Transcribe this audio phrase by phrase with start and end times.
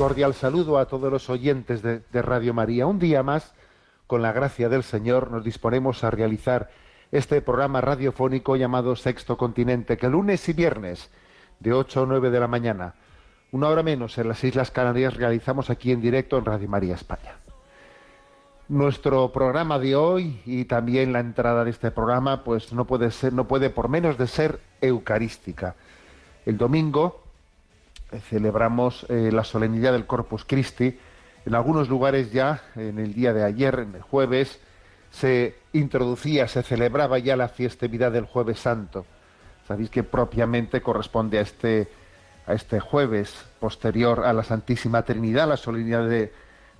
[0.00, 2.86] Cordial saludo a todos los oyentes de, Radio María.
[2.86, 3.52] Un día más,
[4.06, 6.70] con la gracia del Señor, nos disponemos a realizar
[7.12, 11.10] este programa radiofónico llamado Sexto Continente, que lunes y viernes,
[11.58, 12.94] de 8 a 9 de la mañana,
[13.52, 17.34] una hora menos en las Islas Canarias, realizamos aquí en directo en Radio María España.
[18.68, 23.34] Nuestro programa de hoy y también la entrada de este programa, pues no puede ser,
[23.34, 25.74] no puede por menos de ser eucarística.
[26.46, 27.20] El domingo
[28.18, 30.98] celebramos eh, la solemnidad del Corpus Christi.
[31.46, 34.60] En algunos lugares ya, en el día de ayer, en el jueves,
[35.10, 39.06] se introducía, se celebraba ya la festividad del Jueves Santo.
[39.66, 41.88] Sabéis que propiamente corresponde a este,
[42.46, 46.32] a este jueves posterior a la Santísima Trinidad, la solemnidad de-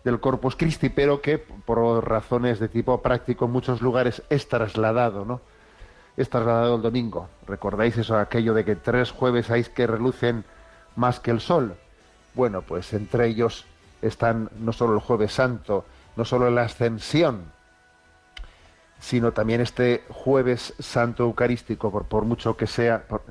[0.05, 1.78] del Corpus Christi, pero que por
[2.09, 5.41] razones de tipo práctico en muchos lugares es trasladado, ¿no?
[6.17, 7.28] Es trasladado el domingo.
[7.47, 10.44] ¿Recordáis eso, aquello de que tres jueves hay que relucen
[10.97, 11.75] más que el sol?
[12.35, 13.67] Bueno, pues entre ellos
[14.03, 15.85] están no solo el jueves santo,
[16.17, 17.45] no solo la ascensión,
[18.99, 23.23] sino también este jueves santo eucarístico, por, por mucho que sea por-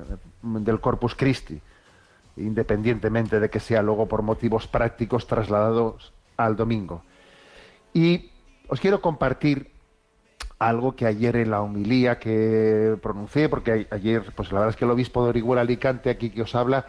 [0.42, 1.62] del Corpus Christi,
[2.38, 7.04] independientemente de que sea luego por motivos prácticos trasladados al domingo.
[7.94, 8.32] Y
[8.68, 9.72] os quiero compartir
[10.58, 14.86] algo que ayer en la homilía que pronuncié, porque ayer, pues la verdad es que
[14.86, 16.86] el obispo de Orihuela Alicante, aquí que os habla,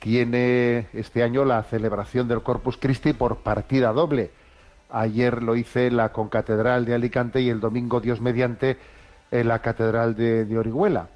[0.00, 4.30] tiene este año la celebración del Corpus Christi por partida doble.
[4.90, 8.78] Ayer lo hice la concatedral de Alicante y el domingo, Dios mediante,
[9.30, 11.08] en la catedral de, de Orihuela.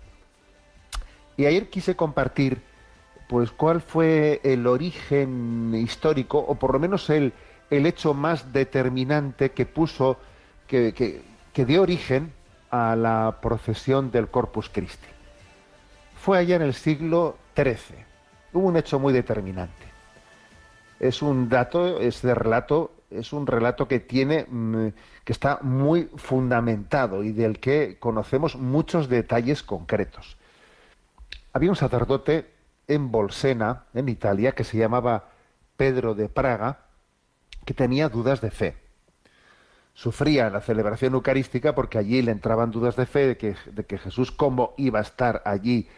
[1.37, 2.61] Y ayer quise compartir,
[3.29, 7.33] pues, cuál fue el origen histórico, o por lo menos el,
[7.71, 10.19] el hecho más determinante que puso,
[10.69, 11.23] que, que,
[11.53, 12.33] que dio origen
[12.71, 15.09] a la procesión del Corpus Christi.
[16.17, 18.14] Fue allá en el siglo XIII.
[18.55, 19.85] Hubo un hecho muy determinante.
[21.01, 24.89] Es un dato, este relato, es un relato que tiene, mm,
[25.25, 30.37] que está muy fundamentado y del que conocemos muchos detalles concretos.
[31.53, 32.47] Había un sacerdote
[32.87, 35.31] en Bolsena, en Italia, que se llamaba
[35.77, 36.87] Pedro de Praga,
[37.65, 38.77] que tenía dudas de fe.
[39.95, 43.99] Sufría la celebración eucarística porque allí le entraban dudas de fe de que, de que
[43.99, 45.89] Jesús cómo iba a estar allí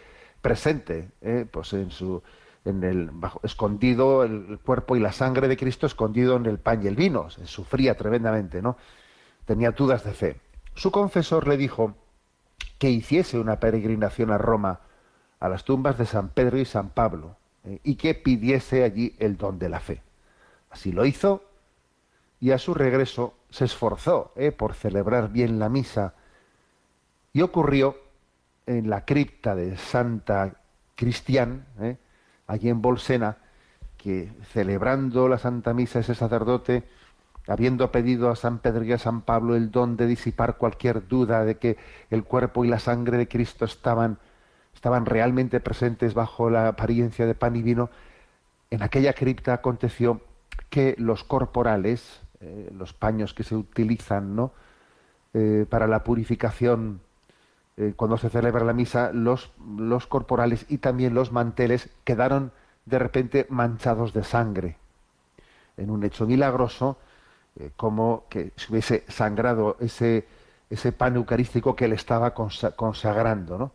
[0.40, 2.22] presente, eh, pues en su
[2.66, 6.82] en el bajo, escondido el, cuerpo y la sangre de Cristo escondido en el pan
[6.82, 7.30] y el vino.
[7.30, 8.76] Se sufría tremendamente, ¿no?
[9.44, 10.40] Tenía dudas de fe.
[10.74, 11.94] Su confesor le dijo
[12.78, 14.80] que hiciese una peregrinación a Roma,
[15.40, 19.36] a las tumbas de San Pedro y San Pablo, eh, y que pidiese allí el
[19.36, 20.02] don de la fe.
[20.70, 21.42] Así lo hizo
[22.40, 26.14] y a su regreso se esforzó eh, por celebrar bien la misa.
[27.32, 27.96] Y ocurrió
[28.66, 30.60] en la cripta de Santa
[30.94, 31.96] Cristian, eh,
[32.46, 33.38] allí en Bolsena,
[33.96, 36.84] que celebrando la Santa Misa ese sacerdote,
[37.46, 41.44] habiendo pedido a San Pedro y a San Pablo el don de disipar cualquier duda
[41.44, 41.76] de que
[42.10, 44.18] el cuerpo y la sangre de Cristo estaban,
[44.74, 47.90] estaban realmente presentes bajo la apariencia de pan y vino,
[48.70, 50.20] en aquella cripta aconteció
[50.70, 54.52] que los corporales, eh, los paños que se utilizan ¿no?
[55.34, 57.00] Eh, para la purificación
[57.76, 62.52] eh, cuando se celebra la misa, los, los corporales y también los manteles quedaron
[62.84, 64.76] de repente manchados de sangre.
[65.76, 66.96] En un hecho milagroso,
[67.58, 70.26] eh, como que se hubiese sangrado ese,
[70.70, 73.58] ese pan eucarístico que le estaba consa- consagrando.
[73.58, 73.72] ¿no?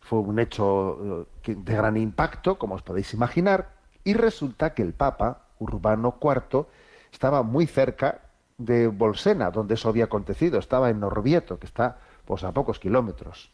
[0.00, 3.70] Fue un hecho eh, de gran impacto, como os podéis imaginar,
[4.04, 6.66] y resulta que el Papa, Urbano IV,
[7.12, 8.20] estaba muy cerca
[8.58, 13.50] de Bolsena, donde eso había acontecido, estaba en Orvieto, que está pues a pocos kilómetros.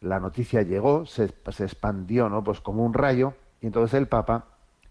[0.00, 2.44] La noticia llegó, se, se expandió, ¿no?
[2.44, 4.46] Pues como un rayo, y entonces el Papa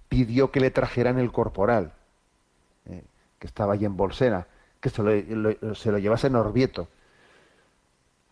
[0.10, 1.94] pidió que le trajeran el corporal,
[2.86, 3.04] eh,
[3.40, 4.48] que estaba allí en Bolsena,
[4.80, 6.88] que se lo, se lo llevase en Orvieto.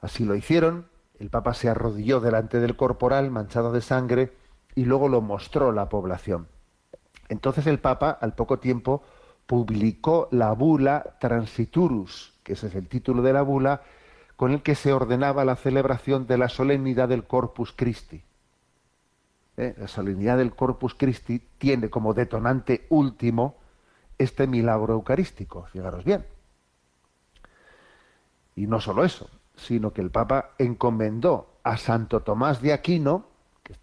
[0.02, 0.88] Así lo hicieron,
[1.20, 4.34] el Papa se arrodilló delante del corporal manchado de sangre
[4.76, 6.48] y luego lo mostró la población.
[7.30, 9.04] Entonces el Papa, al poco tiempo,
[9.46, 13.82] publicó la bula Transiturus, que ese es el título de la bula,
[14.36, 18.24] con el que se ordenaba la celebración de la solemnidad del Corpus Christi.
[19.58, 19.74] ¿Eh?
[19.78, 23.56] La solemnidad del Corpus Christi tiene como detonante último
[24.18, 26.26] este milagro eucarístico, fijaros bien.
[28.56, 33.26] Y no solo eso, sino que el Papa encomendó a Santo Tomás de Aquino,
[33.64, 33.74] que,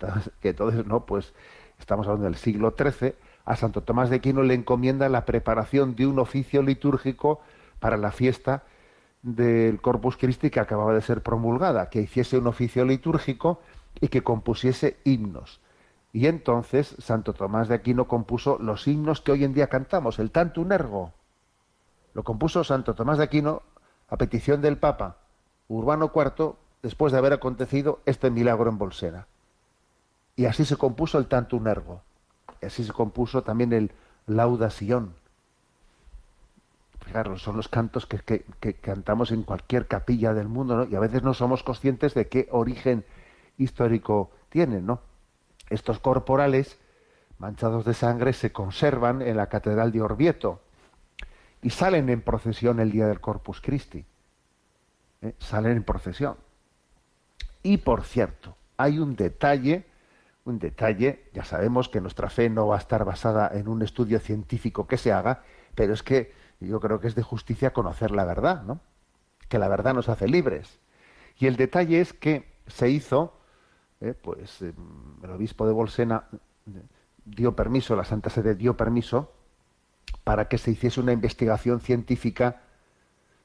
[0.40, 1.32] que entonces no, pues
[1.78, 3.14] estamos hablando del siglo XIII,
[3.44, 7.40] a Santo Tomás de Aquino le encomienda la preparación de un oficio litúrgico
[7.80, 8.64] para la fiesta
[9.22, 13.60] del Corpus Christi que acababa de ser promulgada, que hiciese un oficio litúrgico
[14.00, 15.60] y que compusiese himnos.
[16.12, 20.30] Y entonces Santo Tomás de Aquino compuso los himnos que hoy en día cantamos, el
[20.30, 21.12] Tantum Ergo.
[22.14, 23.62] Lo compuso Santo Tomás de Aquino
[24.08, 25.16] a petición del Papa
[25.68, 29.26] Urbano IV después de haber acontecido este milagro en Bolsena.
[30.36, 32.02] Y así se compuso el Tantum Ergo.
[32.60, 33.92] Y así se compuso también el
[34.26, 35.14] Lauda Sion.
[37.36, 40.84] Son los cantos que, que- cantamos en cualquier capilla del mundo, ¿no?
[40.84, 43.04] Y a veces no somos conscientes de qué origen
[43.58, 44.86] histórico tienen.
[45.70, 46.78] Estos corporales
[47.38, 50.60] manchados de sangre se conservan en la Catedral de Orvieto
[51.60, 54.04] y salen en procesión el día del Corpus Christi.
[55.22, 55.34] ¿eh?
[55.38, 56.36] Salen en procesión.
[57.62, 59.84] Y por cierto, hay un detalle,
[60.44, 64.18] un detalle, ya sabemos que nuestra fe no va a estar basada en un estudio
[64.18, 65.42] científico que se haga,
[65.74, 66.32] pero es que
[66.68, 68.80] yo creo que es de justicia conocer la verdad, ¿no?
[69.48, 70.78] Que la verdad nos hace libres.
[71.38, 73.34] Y el detalle es que se hizo,
[74.00, 74.72] eh, pues eh,
[75.22, 76.24] el obispo de Bolsena
[76.66, 76.82] eh,
[77.24, 79.32] dio permiso, la Santa Sede dio permiso
[80.24, 82.62] para que se hiciese una investigación científica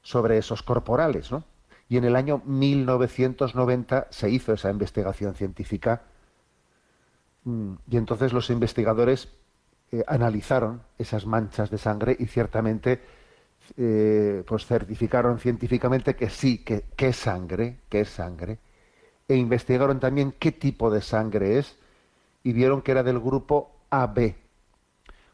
[0.02, 1.44] sobre esos corporales, ¿no?
[1.88, 6.02] Y en el año 1990 se hizo esa investigación científica
[7.44, 9.28] mm, y entonces los investigadores
[9.90, 13.00] eh, analizaron esas manchas de sangre y ciertamente
[13.76, 18.58] eh, pues certificaron científicamente que sí, que, es sangre, que es sangre,
[19.26, 21.76] e investigaron también qué tipo de sangre es
[22.42, 24.34] y vieron que era del grupo AB,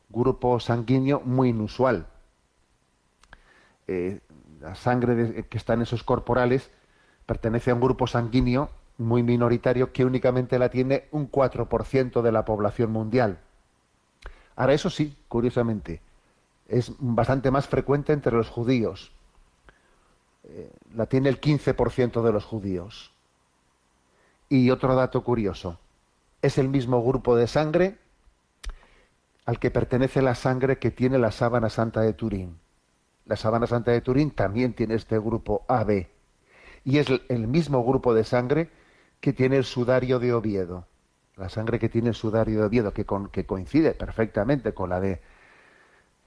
[0.09, 2.07] grupo sanguíneo muy inusual.
[3.87, 4.21] Eh,
[4.61, 6.71] la sangre que está en esos corporales
[7.27, 12.45] pertenece a un grupo sanguíneo muy minoritario que únicamente la tiene un 4% de la
[12.45, 13.39] población mundial.
[14.57, 16.01] Ahora, eso sí, curiosamente,
[16.69, 19.13] es bastante más frecuente entre los judíos.
[20.45, 23.13] Eh, la tiene el 15% de los judíos.
[24.49, 25.79] Y otro dato curioso,
[26.43, 27.99] es el mismo grupo de sangre
[29.47, 32.59] al que pertenece la sangre que tiene la sábana santa de Turín.
[33.27, 36.09] La sábana santa de Turín también tiene este grupo AB.
[36.85, 38.71] Y es el- el mismo grupo de sangre
[39.21, 40.87] que tiene el sudario de Oviedo.
[41.37, 45.21] La sangre que tiene el sudario de Oviedo, que, coincide perfectamente con la de,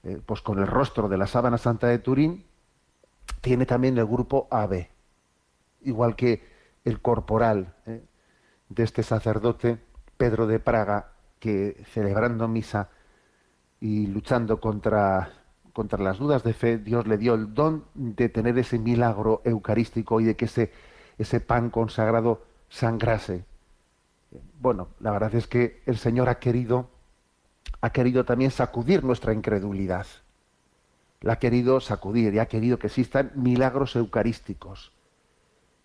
[0.04, 2.44] eh, pues con el rostro de la sábana santa de Turín,
[3.40, 4.88] tiene también el grupo AB.
[5.82, 6.42] Igual que
[6.84, 8.02] el corporal eh,
[8.68, 9.78] de este sacerdote,
[10.16, 12.90] Pedro de Praga, que celebrando misa
[13.80, 15.32] y luchando contra,
[15.72, 20.20] contra las dudas de fe, Dios le dio el don de tener ese milagro eucarístico
[20.20, 20.72] y de que ese,
[21.16, 23.44] ese pan consagrado sangrase.
[24.60, 26.90] Bueno, la verdad es que el Señor ha querido,
[27.80, 30.06] ha querido también sacudir nuestra incredulidad.
[31.20, 34.92] La ha querido sacudir y ha querido que existan milagros eucarísticos.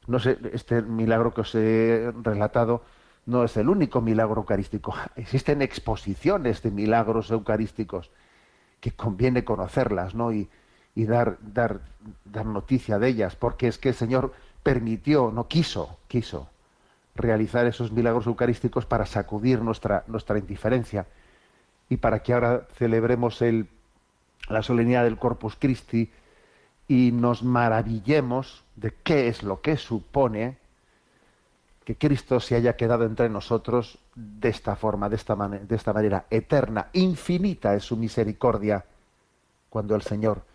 [0.07, 2.83] No sé, este milagro que os he relatado
[3.25, 4.93] no es el único milagro eucarístico.
[5.15, 8.11] Existen exposiciones de milagros eucarísticos
[8.81, 10.33] que conviene conocerlas, ¿no?
[10.33, 10.49] Y,
[10.93, 11.79] y dar, dar,
[12.25, 16.49] dar noticia de ellas, porque es que el Señor permitió, no quiso, quiso
[17.15, 21.05] realizar esos milagros eucarísticos para sacudir nuestra, nuestra indiferencia
[21.89, 23.67] y para que ahora celebremos el,
[24.49, 26.11] la solemnidad del Corpus Christi
[26.87, 30.57] y nos maravillemos de qué es lo que supone
[31.85, 36.25] que Cristo se haya quedado entre nosotros de esta forma, de esta, de esta manera
[36.29, 38.85] eterna, infinita es su misericordia
[39.69, 40.45] cuando el Señor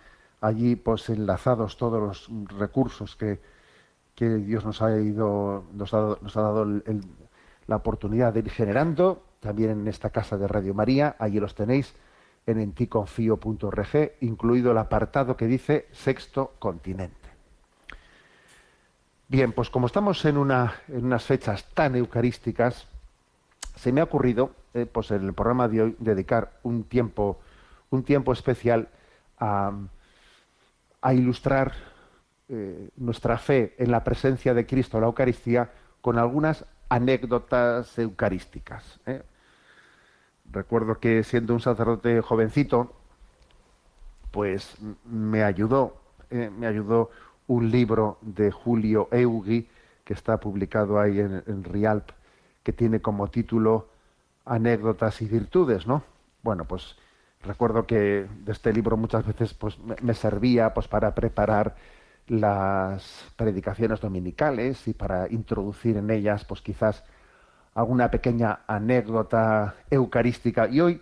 [0.41, 2.29] allí pues enlazados todos los
[2.60, 3.41] recursos que,
[4.13, 6.68] que Dios nos ha ido, nos ha, nos ha dado
[7.65, 11.93] la oportunidad de ir generando, también en esta casa de Radio María, allí los tenéis
[12.46, 17.15] en enticonfio.org, incluido el apartado que dice Sexto Continente.
[19.27, 22.88] Bien, pues como estamos en, una, en unas fechas tan eucarísticas,
[23.75, 27.39] se me ha ocurrido, eh, pues en el programa de hoy, dedicar un tiempo,
[27.91, 28.89] un tiempo especial
[29.38, 29.72] a,
[31.01, 31.74] a ilustrar
[32.50, 35.69] eh, nuestra fe en la presencia de Cristo la Eucaristía
[36.01, 39.00] con algunas anécdotas eucarísticas.
[39.05, 39.24] ¿eh?
[40.51, 42.93] Recuerdo que siendo un sacerdote jovencito,
[44.31, 47.12] pues me ayudó, eh, me ayudó
[47.48, 49.69] un libro de Julio Eugui
[50.03, 52.10] que está publicado ahí en, en Rialp,
[52.63, 53.88] que tiene como título
[54.46, 56.03] Anécdotas y virtudes, ¿no?
[56.41, 56.96] Bueno, pues
[57.43, 61.75] recuerdo que de este libro muchas veces pues me, me servía pues para preparar
[62.29, 67.03] las predicaciones dominicales y para introducir en ellas pues quizás
[67.74, 71.01] alguna pequeña anécdota eucarística y hoy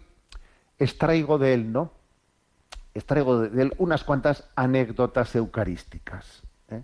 [0.80, 1.92] extraigo de él, ¿no?
[2.94, 6.44] Extraigo de él unas cuantas anécdotas eucarísticas.
[6.70, 6.84] ¿eh?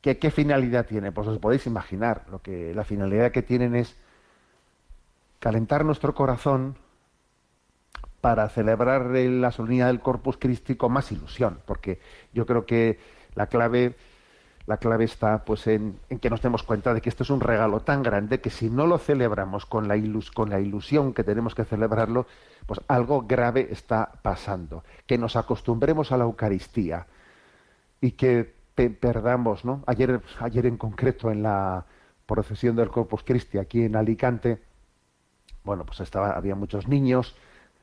[0.00, 1.12] ¿Qué, finalidad tiene?
[1.12, 2.24] Pues os podéis imaginar.
[2.30, 3.96] Lo que, la finalidad que tienen es
[5.38, 6.76] calentar nuestro corazón
[8.20, 12.00] para celebrar la solemnidad del Corpus Christi con más ilusión, porque
[12.32, 12.98] yo creo que
[13.36, 13.94] la clave,
[14.66, 17.40] la clave está pues en, en que nos demos cuenta de que esto es un
[17.40, 21.22] regalo tan grande que si no lo celebramos con la, ilus, con la ilusión que
[21.22, 22.26] tenemos que celebrarlo,
[22.66, 24.82] pues algo grave está pasando.
[25.06, 27.06] Que nos acostumbremos a la Eucaristía
[28.00, 29.84] y que pe- perdamos, ¿no?
[29.86, 31.84] Ayer, ayer en concreto en la
[32.26, 34.60] procesión del Corpus Christi aquí en Alicante,
[35.62, 37.36] bueno, pues estaba, había muchos niños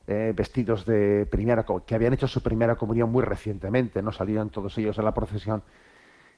[0.07, 4.77] eh, vestidos de primera, que habían hecho su primera comunión muy recientemente, no salían todos
[4.77, 5.63] ellos a la procesión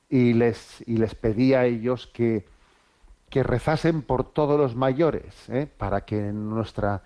[0.09, 2.45] y les y les pedía a ellos que
[3.29, 5.67] que rezasen por todos los mayores, ¿eh?
[5.77, 7.03] para que nuestra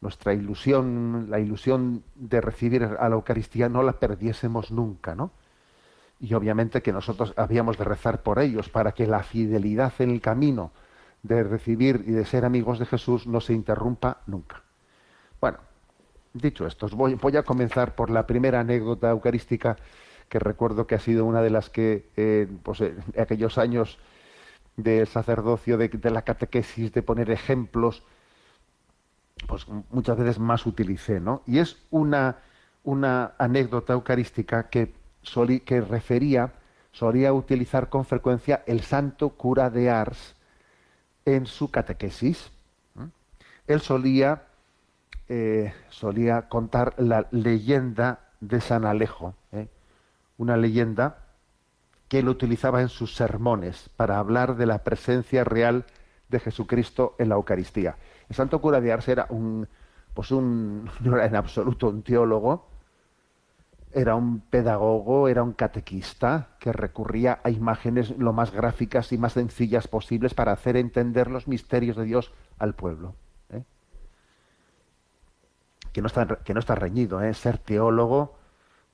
[0.00, 5.30] nuestra ilusión, la ilusión de recibir a la Eucaristía no la perdiésemos nunca, ¿no?
[6.18, 10.20] Y obviamente que nosotros habíamos de rezar por ellos para que la fidelidad en el
[10.20, 10.72] camino
[11.22, 14.62] de recibir y de ser amigos de Jesús no se interrumpa nunca.
[15.40, 15.58] Bueno,
[16.32, 19.76] dicho esto, voy, voy a comenzar por la primera anécdota eucarística
[20.28, 23.98] que recuerdo que ha sido una de las que eh, pues, en aquellos años
[24.76, 28.04] del sacerdocio, de, de la catequesis, de poner ejemplos,
[29.46, 31.42] pues muchas veces más utilicé, ¿no?
[31.46, 32.38] Y es una,
[32.84, 34.94] una anécdota eucarística que,
[35.64, 36.52] que refería,
[36.92, 40.36] solía utilizar con frecuencia el santo cura de Ars
[41.24, 42.50] en su catequesis.
[43.66, 44.42] Él solía,
[45.32, 49.68] eh, solía contar la leyenda de San Alejo, ¿eh?
[50.38, 51.18] una leyenda
[52.08, 55.84] que él utilizaba en sus sermones para hablar de la presencia real
[56.30, 57.94] de Jesucristo en la Eucaristía.
[58.28, 59.68] El santo cura de Ars era un,
[60.14, 62.66] pues un, no era en absoluto un teólogo,
[63.92, 69.34] era un pedagogo, era un catequista que recurría a imágenes lo más gráficas y más
[69.34, 73.14] sencillas posibles para hacer entender los misterios de Dios al pueblo.
[75.92, 77.34] Que, no está, que no está reñido, ¿eh?
[77.34, 78.38] ser teólogo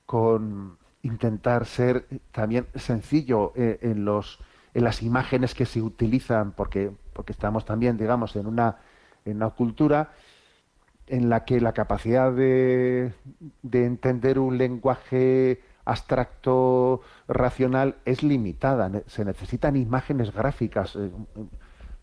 [0.05, 4.39] con intentar ser también sencillo eh, en los
[4.73, 8.77] en las imágenes que se utilizan porque porque estamos también digamos en una
[9.25, 10.11] en una cultura
[11.07, 13.13] en la que la capacidad de,
[13.61, 21.11] de entender un lenguaje abstracto racional es limitada se necesitan imágenes gráficas eh,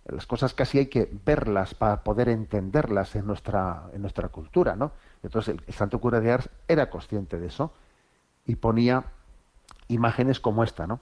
[0.07, 4.93] las cosas casi hay que verlas para poder entenderlas en nuestra en nuestra cultura no
[5.23, 7.73] entonces el, santo cura de Ars era consciente de eso
[8.47, 9.05] y ponía
[9.89, 11.01] imágenes como esta, ¿no?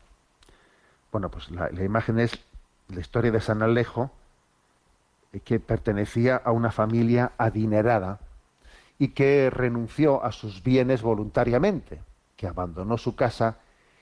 [1.11, 2.39] Bueno, pues la, la imagen es
[2.89, 4.11] la historia de San Alejo,
[5.33, 8.21] eh, que pertenecía a una familia adinerada
[8.99, 12.01] y que renunció a sus bienes voluntariamente,
[12.37, 13.59] que abandonó su casa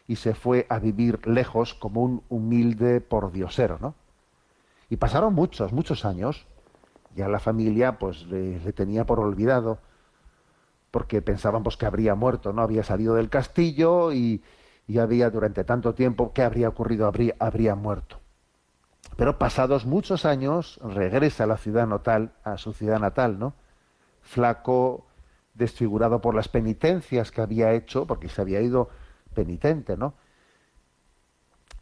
[0.07, 3.95] y se fue a vivir lejos como un humilde pordiosero, ¿no?
[4.91, 6.47] Y pasaron muchos, muchos años,
[7.15, 9.79] ya la familia pues le, tenía por olvidado,
[10.91, 12.61] porque pensaban pues, que habría muerto, ¿no?
[12.61, 14.43] Había salido del castillo y,
[14.87, 17.07] y había durante tanto tiempo, ¿qué habría ocurrido?
[17.07, 18.21] Habría, habría muerto.
[19.17, 23.55] Pero pasados muchos años regresa a la ciudad natal, a su ciudad natal, ¿no?
[24.23, 25.07] flaco,
[25.55, 28.91] desfigurado por las penitencias que había hecho, porque se había ido
[29.35, 30.15] penitente, ¿no?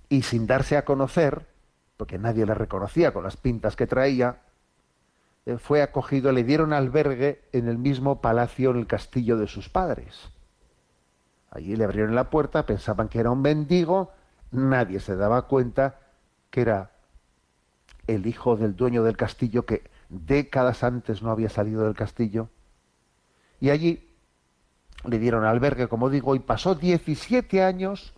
[0.09, 1.47] Y sin darse a conocer,
[1.99, 4.39] porque nadie le reconocía con las pintas que traía,
[5.45, 9.69] eh, fue acogido, le dieron albergue en el mismo palacio, en el castillo de sus
[9.69, 10.31] padres.
[11.51, 14.13] Allí le abrieron la puerta, pensaban que era un mendigo,
[14.53, 15.99] nadie se daba cuenta
[16.51, 16.93] que era
[18.07, 22.49] el hijo del dueño del castillo que décadas antes no había salido del castillo.
[23.61, 24.09] Y allí
[25.05, 28.15] le dieron albergue, como digo, y pasó 17 años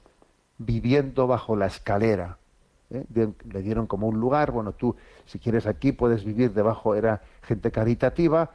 [0.59, 2.40] viviendo bajo la escalera.
[2.91, 3.07] ¿Eh?
[3.45, 7.71] Le dieron como un lugar, bueno, tú si quieres aquí puedes vivir debajo, era gente
[7.71, 8.51] caritativa,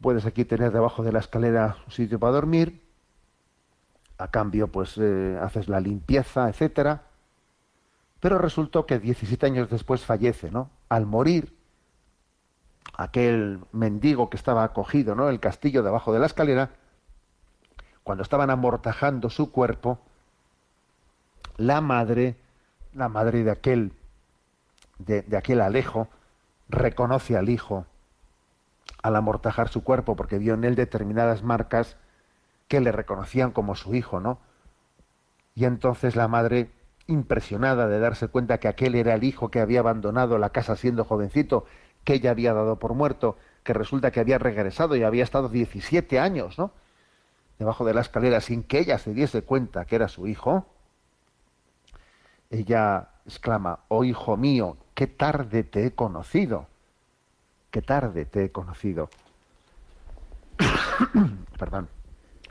[0.00, 2.80] puedes aquí tener debajo de la escalera un sitio para dormir,
[4.18, 7.02] a cambio pues eh, haces la limpieza, etcétera.
[8.20, 10.70] Pero resultó que 17 años después fallece, ¿no?
[10.90, 11.56] Al morir,
[12.96, 15.30] aquel mendigo que estaba acogido, ¿no?
[15.30, 16.70] El castillo debajo de la escalera,
[18.02, 20.00] cuando estaban amortajando su cuerpo,
[21.56, 22.36] la madre,
[22.94, 23.92] la madre de aquel,
[24.98, 26.08] de, aquel Alejo,
[26.68, 27.86] reconoce al hijo
[29.02, 31.96] al amortajar su cuerpo, porque vio en él determinadas marcas
[32.68, 34.38] que le reconocían como su hijo, ¿no?
[35.54, 36.70] Y entonces la madre,
[37.06, 41.04] impresionada de darse cuenta que aquel era el hijo que había abandonado la casa siendo
[41.04, 41.64] jovencito,
[42.04, 46.18] que ella había dado por muerto, que resulta que había regresado y había estado 17
[46.18, 46.72] años, ¿no?
[47.58, 50.66] Debajo de la escalera sin que ella se diese cuenta que era su hijo,
[52.50, 56.66] ella exclama, oh hijo mío, qué tarde te he conocido,
[57.70, 59.08] qué tarde te he conocido.
[61.58, 61.88] Perdón.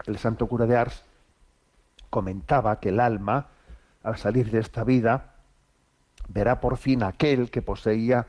[0.06, 1.04] El santo cura de Ars
[2.10, 3.48] comentaba que el alma,
[4.02, 5.36] al salir de esta vida,
[6.30, 8.26] verá por fin aquel que poseía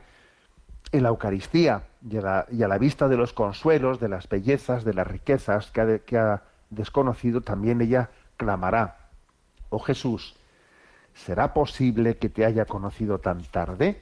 [0.91, 5.07] en la Eucaristía y a la, vista de los consuelos, de las bellezas, de las
[5.07, 9.09] riquezas que ha desconocido, también ella clamará,
[9.69, 10.35] oh Jesús,
[11.13, 14.01] ¿será posible que te haya conocido tan tarde?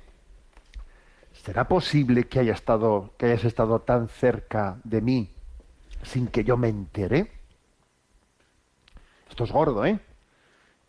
[1.34, 5.34] ¿Será posible que, haya estado, que hayas estado tan cerca de mí
[6.04, 7.32] sin que yo me entere?
[9.30, 10.00] Esto es gordo, ¿eh?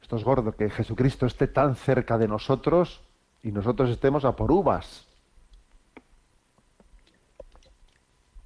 [0.02, 3.00] Esto es gordo, que Jesucristo esté tan cerca de nosotros
[3.42, 5.06] y nosotros estemos a por uvas.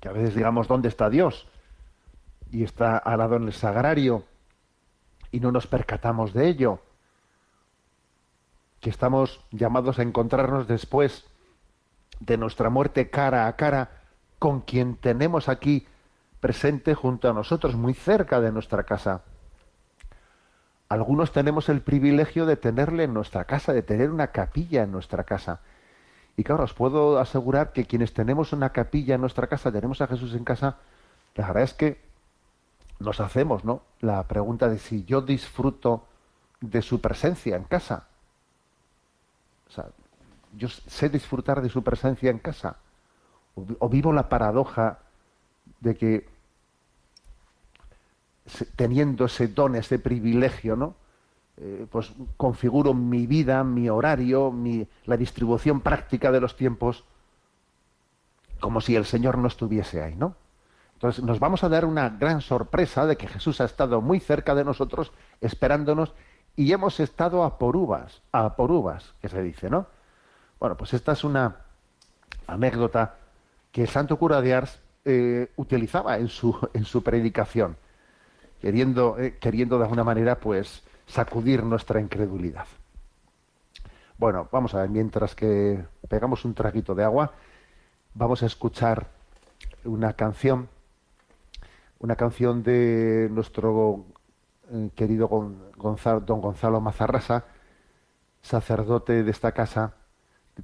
[0.00, 1.48] Que a veces digamos, ¿dónde está Dios?
[2.50, 4.24] Y está al lado en el sagrario
[5.32, 6.80] y no nos percatamos de ello.
[8.84, 11.24] Que estamos llamados a encontrarnos después
[12.20, 14.02] de nuestra muerte cara a cara
[14.38, 15.86] con quien tenemos aquí
[16.38, 19.22] presente junto a nosotros, muy cerca de nuestra casa.
[20.90, 25.24] Algunos tenemos el privilegio de tenerle en nuestra casa, de tener una capilla en nuestra
[25.24, 25.60] casa.
[26.36, 30.08] Y claro, os puedo asegurar que quienes tenemos una capilla en nuestra casa, tenemos a
[30.08, 30.76] Jesús en casa,
[31.36, 32.02] la verdad es que
[32.98, 33.80] nos hacemos, ¿no?
[34.00, 36.04] La pregunta de si yo disfruto
[36.60, 38.08] de su presencia en casa.
[40.56, 42.76] Yo sé disfrutar de su presencia en casa.
[43.54, 44.98] O, vi- o vivo la paradoja
[45.80, 46.28] de que
[48.76, 50.94] teniendo ese don, ese privilegio, ¿no?
[51.56, 57.04] Eh, pues configuro mi vida, mi horario, mi, la distribución práctica de los tiempos,
[58.60, 60.34] como si el Señor no estuviese ahí, ¿no?
[60.94, 64.54] Entonces nos vamos a dar una gran sorpresa de que Jesús ha estado muy cerca
[64.54, 66.12] de nosotros, esperándonos,
[66.56, 69.86] y hemos estado a por uvas, a por uvas, que se dice, ¿no?
[70.60, 71.56] Bueno, pues esta es una
[72.46, 73.16] anécdota
[73.72, 77.76] que el santo cura de Ars eh, utilizaba en su, en su predicación,
[78.60, 82.66] queriendo, eh, queriendo de alguna manera, pues, sacudir nuestra incredulidad.
[84.16, 87.32] Bueno, vamos a ver, mientras que pegamos un traguito de agua,
[88.14, 89.08] vamos a escuchar
[89.84, 90.68] una canción,
[91.98, 94.04] una canción de nuestro
[94.94, 97.44] querido Gon- Gonzalo, don Gonzalo Mazarrasa,
[98.42, 99.94] sacerdote de esta casa,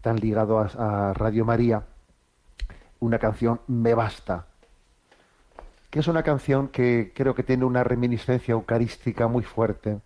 [0.00, 1.84] tan ligado a Radio María,
[3.00, 4.46] una canción Me Basta,
[5.90, 10.00] que es una canción que creo que tiene una reminiscencia eucarística muy fuerte,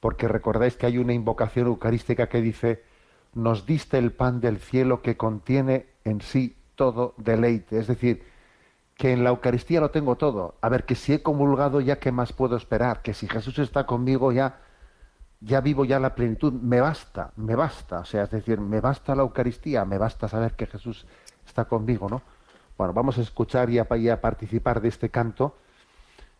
[0.00, 2.82] porque recordáis que hay una invocación eucarística que dice,
[3.34, 8.22] nos diste el pan del cielo que contiene en sí todo deleite, es decir,
[8.96, 10.54] que en la Eucaristía lo tengo todo.
[10.60, 13.02] A ver, que si he comulgado ya, ¿qué más puedo esperar?
[13.02, 14.60] Que si Jesús está conmigo ya,
[15.40, 18.00] ya vivo ya la plenitud, me basta, me basta.
[18.00, 21.06] O sea, es decir, me basta la Eucaristía, me basta saber que Jesús
[21.46, 22.22] está conmigo, ¿no?
[22.78, 25.56] Bueno, vamos a escuchar y a, y a participar de este canto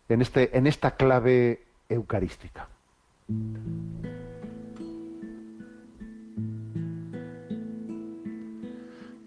[0.09, 2.67] en, este, en esta clave eucarística.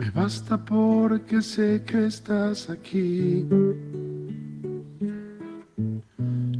[0.01, 3.47] Me basta porque sé que estás aquí,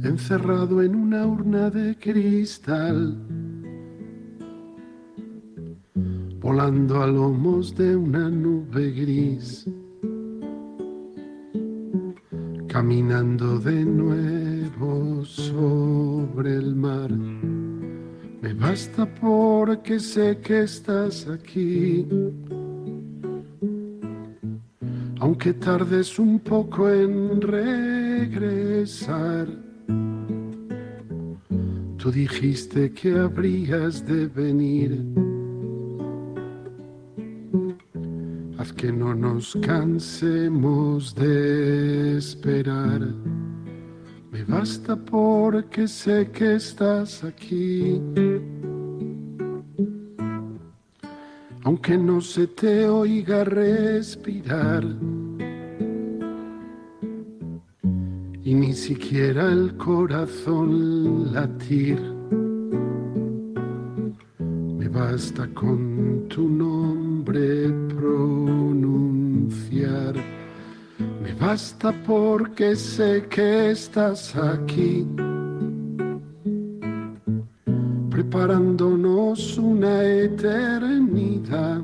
[0.03, 3.17] encerrado en una urna de cristal,
[6.39, 9.67] volando a lomos de una nube gris,
[12.67, 17.09] caminando de nuevo sobre el mar.
[17.09, 22.05] Me basta porque sé que estás aquí
[25.31, 28.27] aunque tardes un poco en regresar.
[31.95, 35.01] Tú dijiste que habrías de venir.
[38.57, 42.99] Haz que no nos cansemos de esperar.
[44.33, 48.01] Me basta porque sé que estás aquí.
[51.63, 54.83] Aunque no se te oiga respirar.
[58.51, 62.01] Y ni siquiera el corazón latir.
[64.77, 69.05] Me basta con tu nombre pronunciar.
[71.23, 75.07] Me basta porque sé que estás aquí.
[78.09, 81.81] Preparándonos una eternidad.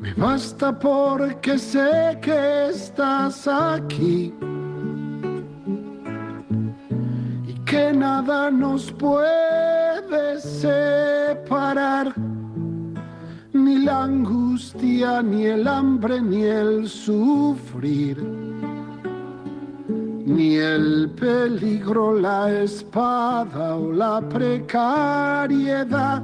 [0.01, 4.33] Me basta porque sé que estás aquí
[7.47, 12.13] y que nada nos puede separar,
[13.53, 18.17] ni la angustia, ni el hambre, ni el sufrir
[20.25, 26.23] ni el peligro, la espada o la precariedad.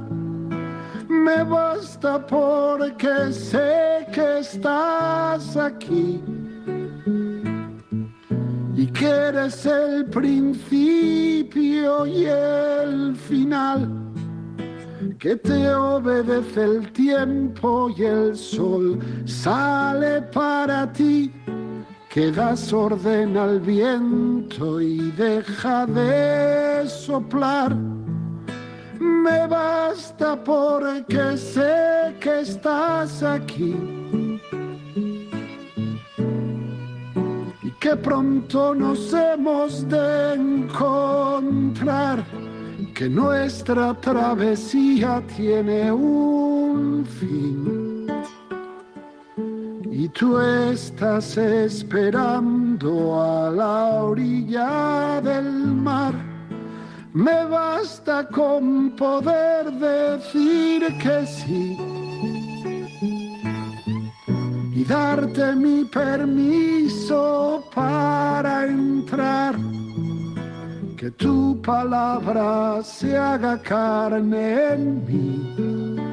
[1.08, 6.20] Me basta porque sé que estás aquí
[8.76, 13.90] y que eres el principio y el final,
[15.18, 21.32] que te obedece el tiempo y el sol sale para ti
[22.08, 27.76] que das orden al viento y deja de soplar.
[28.98, 33.76] Me basta porque sé que estás aquí
[37.62, 42.24] y que pronto nos hemos de encontrar,
[42.94, 47.87] que nuestra travesía tiene un fin
[49.98, 55.50] y tú estás esperando a la orilla del
[55.88, 56.14] mar.
[57.14, 61.76] Me basta con poder decir que sí
[64.72, 69.56] y darte mi permiso para entrar.
[70.96, 76.07] Que tu palabra se haga carne en mí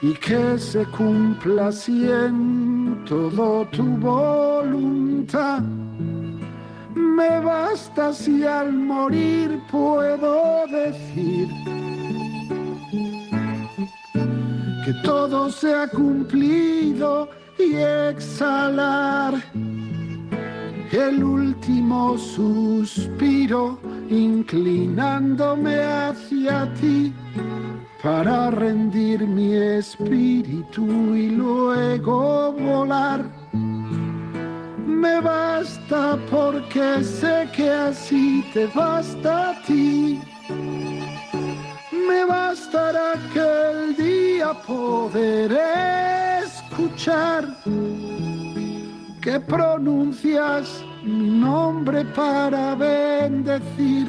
[0.00, 5.62] y que se cumpla así en todo tu voluntad.
[6.94, 11.48] Me basta si al morir puedo decir
[14.84, 19.34] que todo se ha cumplido y exhalar
[20.92, 27.12] el último suspiro inclinándome hacia ti
[28.02, 33.24] para rendir mi espíritu y luego volar.
[33.52, 40.20] Me basta porque sé que así te basta a ti.
[41.92, 45.52] Me bastará que el día poder
[46.44, 47.44] escuchar
[49.20, 54.06] que pronuncias mi nombre para bendecir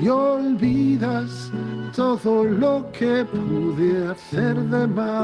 [0.00, 1.50] y olvidas
[1.92, 5.16] todo lo que pude hacer de mal.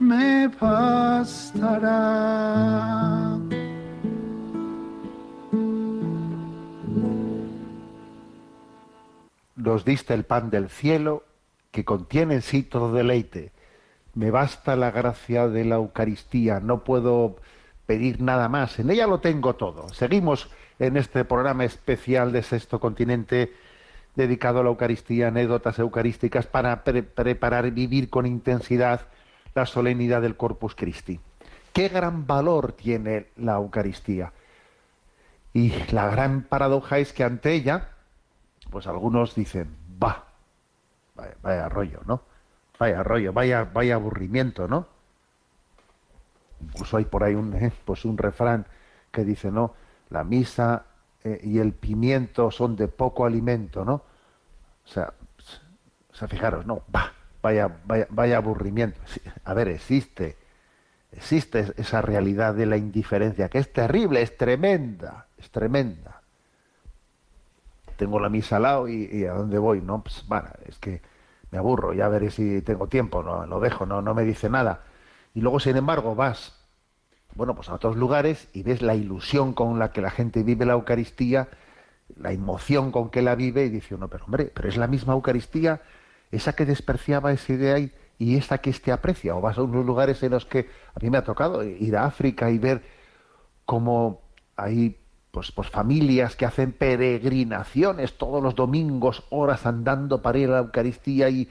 [0.00, 1.98] Me bastará.
[9.56, 11.24] Nos diste el pan del cielo
[11.70, 13.52] que contiene en sí todo deleite.
[14.14, 17.36] Me basta la gracia de la Eucaristía, no puedo
[17.86, 19.88] pedir nada más, en ella lo tengo todo.
[19.90, 23.52] Seguimos en este programa especial de Sexto Continente
[24.14, 29.02] dedicado a la Eucaristía, anécdotas eucarísticas para pre- preparar y vivir con intensidad
[29.54, 31.20] la solemnidad del Corpus Christi.
[31.72, 34.32] ¿Qué gran valor tiene la Eucaristía?
[35.54, 37.88] Y la gran paradoja es que ante ella,
[38.70, 40.24] pues algunos dicen, va,
[41.14, 42.22] vaya, vaya rollo, ¿no?
[42.78, 44.86] Vaya rollo, vaya, vaya aburrimiento, ¿no?
[46.60, 48.66] Incluso hay por ahí un, eh, pues un refrán
[49.10, 49.74] que dice, ¿no?
[50.12, 50.84] La misa
[51.24, 53.94] eh, y el pimiento son de poco alimento, ¿no?
[53.94, 55.12] O sea,
[56.28, 59.00] fijaros, no, va, vaya, vaya, vaya aburrimiento.
[59.44, 60.36] A ver, existe,
[61.12, 66.20] existe esa realidad de la indiferencia, que es terrible, es tremenda, es tremenda.
[67.96, 70.02] Tengo la misa al lado y, y a dónde voy, ¿no?
[70.02, 71.00] Pues, bueno, es que
[71.50, 74.82] me aburro, ya veré si tengo tiempo, no lo dejo, no, no me dice nada.
[75.34, 76.61] Y luego, sin embargo, vas,
[77.34, 80.66] bueno, pues a otros lugares y ves la ilusión con la que la gente vive
[80.66, 81.48] la Eucaristía,
[82.16, 85.14] la emoción con que la vive y dice uno, pero hombre, pero es la misma
[85.14, 85.80] Eucaristía,
[86.30, 89.34] esa que despreciaba esa idea y, y esta que este aprecia.
[89.34, 92.04] O vas a unos lugares en los que a mí me ha tocado ir a
[92.04, 92.82] África y ver
[93.64, 94.20] cómo
[94.56, 94.98] hay
[95.30, 100.58] pues, pues familias que hacen peregrinaciones todos los domingos, horas andando para ir a la
[100.58, 101.48] Eucaristía y,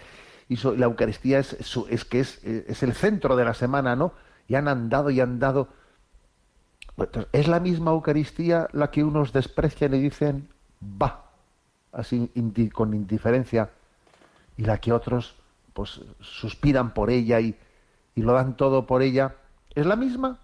[0.48, 1.58] y la Eucaristía es,
[1.90, 4.14] es que es, es el centro de la semana, ¿no?
[4.52, 5.70] Y han andado y andado.
[6.98, 10.50] Entonces, ¿Es la misma Eucaristía la que unos desprecian y dicen,
[10.84, 11.32] va,
[11.94, 12.30] así
[12.74, 13.70] con indiferencia,
[14.58, 15.38] y la que otros
[15.72, 17.58] pues suspiran por ella y,
[18.14, 19.36] y lo dan todo por ella?
[19.74, 20.40] ¿Es la misma?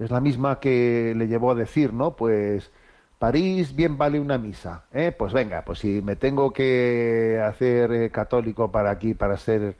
[0.00, 2.16] Es la misma que le llevó a decir, ¿no?
[2.16, 2.72] Pues
[3.20, 5.14] París bien vale una misa, ¿eh?
[5.16, 9.76] Pues venga, pues si me tengo que hacer eh, católico para aquí, para ser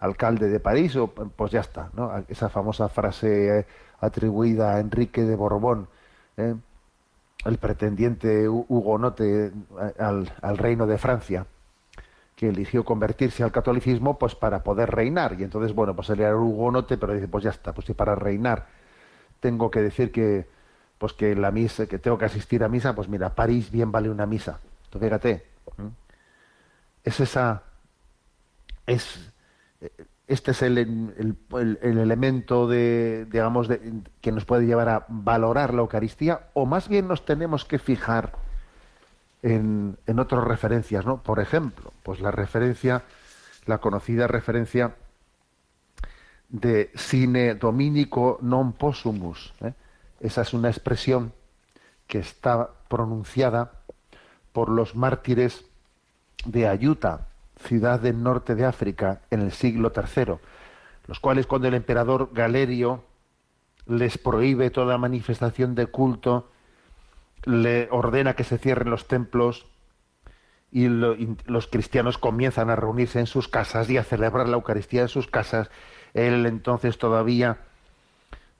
[0.00, 2.12] alcalde de París, o- pues ya está, ¿no?
[2.28, 3.66] Esa famosa frase eh,
[4.00, 5.88] atribuida a Enrique de Borbón,
[6.36, 6.54] ¿eh?
[7.44, 9.52] el pretendiente hu- hugonote eh,
[9.98, 11.46] al, al reino de Francia,
[12.36, 15.36] que eligió convertirse al catolicismo pues para poder reinar.
[15.40, 18.14] Y entonces, bueno, pues él era hugonote, pero dice, pues ya está, pues si para
[18.14, 18.66] reinar
[19.40, 20.46] tengo que decir que
[20.98, 24.10] pues que la misa, que tengo que asistir a misa, pues mira, París bien vale
[24.10, 24.60] una misa.
[24.86, 25.44] Entonces, fíjate,
[27.04, 27.62] es esa,
[28.86, 29.32] es,
[30.26, 33.68] este es el, el- el- el elemento de, digamos,
[34.20, 38.32] que nos puede llevar a valorar la Eucaristía, o más bien nos tenemos que fijar
[39.42, 41.22] en, en otras referencias, ¿no?
[41.22, 43.04] Por ejemplo, pues la referencia,
[43.66, 44.96] la conocida referencia
[46.48, 49.50] de sine dominico non possumus.
[49.66, 49.74] ¿eh?
[50.22, 51.34] Esa es una expresión
[52.06, 53.82] que está pronunciada
[54.54, 55.66] por los mártires
[56.46, 57.26] de Ayuta,
[57.58, 60.34] ciudad del norte de África, en el siglo III,
[61.06, 63.04] los cuales cuando el emperador Galerio
[63.86, 66.50] les prohíbe toda manifestación de culto,
[67.44, 69.66] le ordena que se cierren los templos
[70.72, 75.02] y, y los cristianos comienzan a reunirse en sus casas y a celebrar la Eucaristía
[75.02, 75.70] en sus casas.
[76.12, 77.58] Él entonces todavía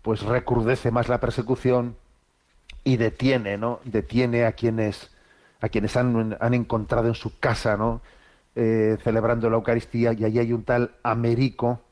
[0.03, 1.97] pues recrudece más la persecución
[2.85, 3.81] y detiene, ¿no?
[3.85, 5.11] Detiene a quienes
[5.61, 8.03] a quienes han, han encontrado en su casa, ¿no?
[8.59, 11.83] Eh, celebrando la Eucaristía y allí hay un tal Américo,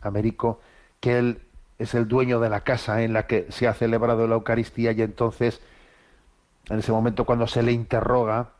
[0.00, 0.62] Américo,
[0.98, 1.42] que él
[1.78, 5.02] es el dueño de la casa en la que se ha celebrado la Eucaristía y
[5.02, 5.60] entonces
[6.70, 8.52] en ese momento cuando se le interroga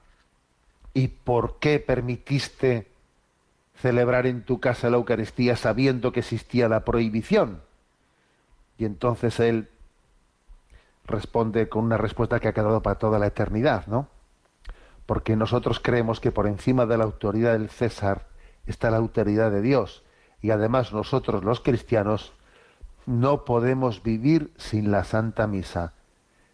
[0.93, 2.89] ¿y por qué permitiste
[3.81, 7.63] celebrar en tu casa la Eucaristía sabiendo que existía la prohibición?
[8.77, 9.71] Y entonces él
[11.07, 14.09] responde con una respuesta que ha quedado para toda la eternidad, ¿no?
[15.07, 18.27] Porque nosotros creemos que por encima de la autoridad del César
[18.67, 20.03] está la autoridad de Dios.
[20.43, 22.33] Y además nosotros los cristianos
[23.07, 25.95] no podemos vivir sin la Santa Misa.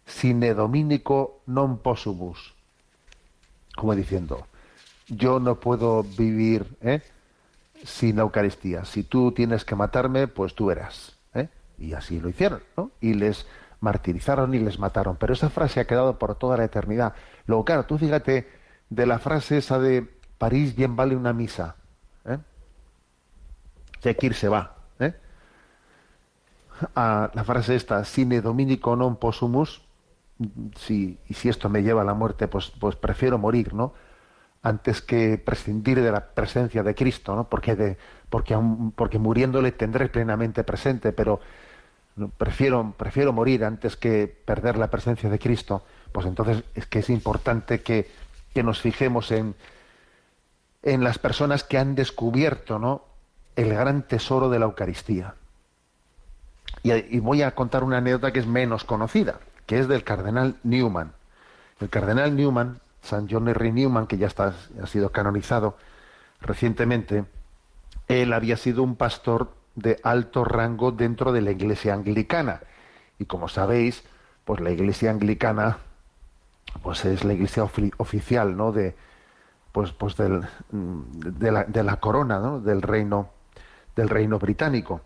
[0.05, 2.53] Sine dominico non possumus.
[3.73, 4.45] Como diciendo,
[5.07, 7.01] yo no puedo vivir ¿eh?
[7.83, 8.85] sin la Eucaristía.
[8.85, 11.17] Si tú tienes que matarme, pues tú verás.
[11.33, 11.49] ¿eh?
[11.79, 12.91] Y así lo hicieron, ¿no?
[13.01, 13.47] Y les
[13.83, 15.17] martirizaron y les mataron.
[15.17, 17.13] Pero esa frase ha quedado por toda la eternidad.
[17.45, 18.47] Luego, claro, tú fíjate
[18.89, 21.75] de la frase esa de París bien vale una misa.
[22.25, 22.37] ¿eh?
[24.01, 24.75] Zekir se va.
[24.99, 25.13] ¿eh?
[26.95, 29.83] La frase esta, sine dominico non possumus,
[30.79, 33.93] si, y si esto me lleva a la muerte, pues, pues prefiero morir, ¿no?
[34.63, 37.47] Antes que prescindir de la presencia de Cristo, ¿no?
[37.47, 37.97] Porque,
[38.29, 38.57] porque,
[38.95, 41.39] porque muriéndole tendré plenamente presente, pero
[42.37, 45.83] prefiero, prefiero morir antes que perder la presencia de Cristo.
[46.11, 48.09] Pues entonces es que es importante que,
[48.53, 49.55] que nos fijemos en,
[50.83, 53.03] en las personas que han descubierto, ¿no?
[53.55, 55.35] El gran tesoro de la Eucaristía.
[56.83, 61.13] Y, voy a contar una anécdota que es menos conocida, que es del cardenal Newman.
[61.79, 65.77] El cardenal Newman San John Henry Newman, que ya está, ha sido canonizado
[66.41, 67.25] recientemente,
[68.07, 72.61] él había sido un pastor de alto rango dentro de la iglesia anglicana.
[73.19, 74.03] Y como sabéis,
[74.45, 75.77] pues la iglesia anglicana
[76.81, 78.71] pues es la iglesia ofi- oficial ¿no?
[78.71, 78.95] de,
[79.71, 82.59] pues, pues del, de, la, corona ¿no?
[82.59, 83.29] del reino
[83.95, 85.01] del reino británico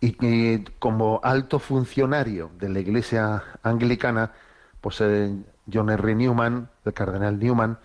[0.00, 4.32] y, y como alto funcionario de la iglesia anglicana
[4.80, 5.34] pues eh,
[5.72, 7.78] John Henry Newman el cardenal Newman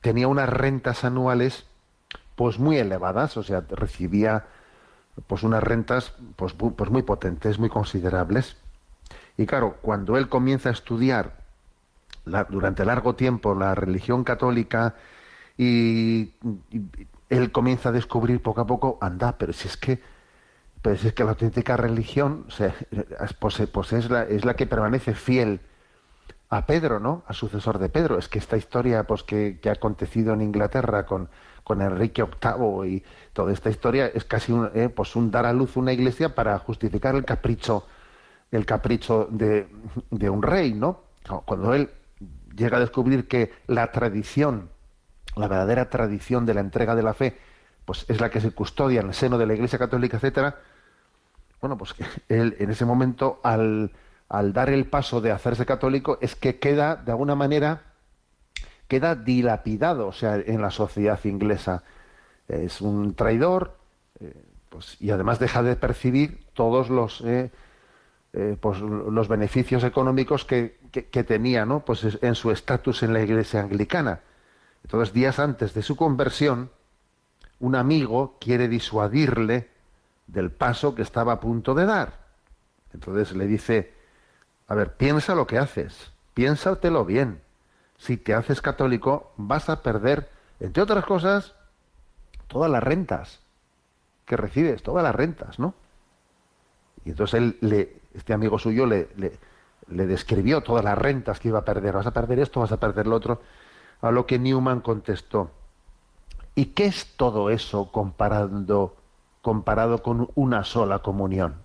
[0.00, 1.66] tenía unas rentas anuales
[2.36, 4.44] pues muy elevadas o sea recibía
[5.26, 8.56] pues unas rentas pues, pues muy potentes muy considerables
[9.36, 11.40] y claro cuando él comienza a estudiar
[12.48, 14.94] durante largo tiempo la religión católica
[15.56, 16.32] y,
[17.28, 20.00] él comienza a descubrir poco a poco, anda, pero si es que,
[20.82, 22.46] pero si es que la auténtica religión
[23.38, 25.60] pues, pues es, la, es la que permanece fiel
[26.48, 27.22] a Pedro, ¿no?
[27.28, 28.18] A sucesor de Pedro.
[28.18, 31.28] Es que esta historia pues que, que ha acontecido en Inglaterra con,
[31.64, 35.52] con Enrique VIII y toda esta historia es casi un, eh, pues un dar a
[35.52, 37.86] luz una iglesia para justificar el capricho
[38.50, 39.68] el capricho de,
[40.10, 41.02] de un rey, ¿no?
[41.44, 41.90] Cuando él
[42.56, 44.70] llega a descubrir que la tradición,
[45.36, 47.38] la verdadera tradición de la entrega de la fe,
[47.84, 50.56] pues es la que se custodia en el seno de la Iglesia Católica, etcétera,
[51.60, 51.94] bueno, pues
[52.28, 53.92] él en ese momento, al
[54.52, 57.89] dar el paso de hacerse católico, es que queda, de alguna manera,
[58.90, 61.84] queda dilapidado, o sea, en la sociedad inglesa.
[62.48, 63.78] Es un traidor,
[64.20, 64.34] eh,
[64.68, 67.52] pues, y además deja de percibir todos los, eh,
[68.32, 71.84] eh, pues, los beneficios económicos que, que- tenía, ¿no?
[71.84, 74.20] Pues es- en su estatus en la iglesia anglicana.
[74.84, 76.70] Entonces, días antes de su conversión,
[77.60, 79.68] un amigo quiere disuadirle
[80.26, 82.08] del paso que estaba a punto de dar.
[82.92, 83.92] Entonces le dice,
[84.66, 87.40] a ver, piensa lo que haces, piénsatelo bien.
[88.00, 91.54] Si te haces católico, vas a perder, entre otras cosas,
[92.46, 93.40] todas las rentas
[94.24, 95.74] que recibes, todas las rentas, ¿no?
[97.04, 101.58] Y entonces él, le, este amigo suyo le, le, describió todas las rentas que iba
[101.58, 101.92] a perder.
[101.94, 103.42] Vas a perder esto, vas a perder lo otro.
[104.00, 105.50] A lo que Newman contestó,
[106.54, 108.96] ¿y qué es todo eso comparando,
[109.42, 111.56] comparado con una sola comunión?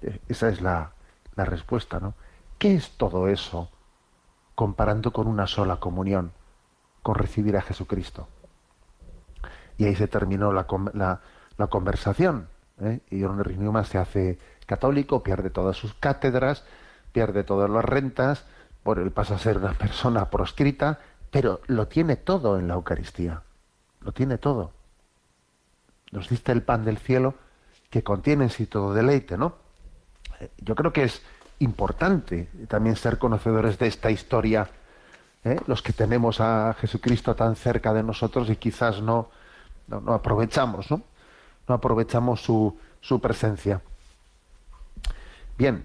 [0.00, 0.92] Eh, Esa es la,
[1.36, 2.14] la respuesta, ¿no?
[2.60, 3.70] ¿Qué es todo eso
[4.54, 6.32] comparando con una sola comunión,
[7.02, 8.28] con recibir a Jesucristo?
[9.78, 11.22] Y ahí se terminó la, con- la-
[11.56, 12.48] la conversación.
[12.82, 13.00] ¿eh?
[13.10, 16.64] Y John Newman se hace católico, pierde todas sus cátedras,
[17.12, 18.44] pierde todas las rentas,
[18.82, 23.42] por él pasa a ser una persona proscrita, pero lo tiene todo en la Eucaristía.
[24.02, 24.72] Lo tiene todo.
[26.12, 27.34] Nos diste el pan del cielo
[27.88, 29.54] que contiene en sí todo deleite, ¿no?
[30.40, 31.22] Eh, Yo creo que es
[31.60, 34.68] importante también ser conocedores de esta historia,
[35.44, 35.58] ¿eh?
[35.66, 39.30] los que tenemos a Jesucristo tan cerca de nosotros y quizás no,
[39.86, 41.02] no, no aprovechamos, ¿no?
[41.68, 43.80] No aprovechamos su, su presencia.
[45.56, 45.84] Bien,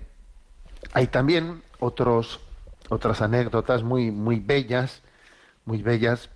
[0.93, 2.39] hay también otros,
[2.89, 5.01] otras anécdotas muy, muy bellas,
[5.65, 6.29] muy bellas,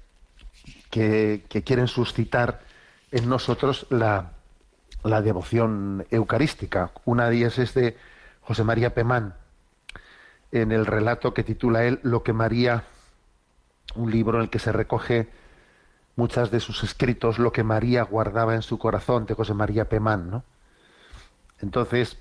[0.91, 2.62] que, que quieren suscitar
[3.12, 4.32] en nosotros la,
[5.04, 6.91] la devoción eucarística.
[7.06, 7.97] Una de ellas es de
[8.49, 9.35] José María Pemán,
[10.51, 12.85] en el relato que titula él Lo que María,
[13.93, 15.29] un libro en el que se recoge
[16.15, 20.31] muchas de sus escritos, lo que María guardaba en su corazón, de José María Pemán,
[20.31, 20.43] ¿no?
[21.62, 22.17] Entonces,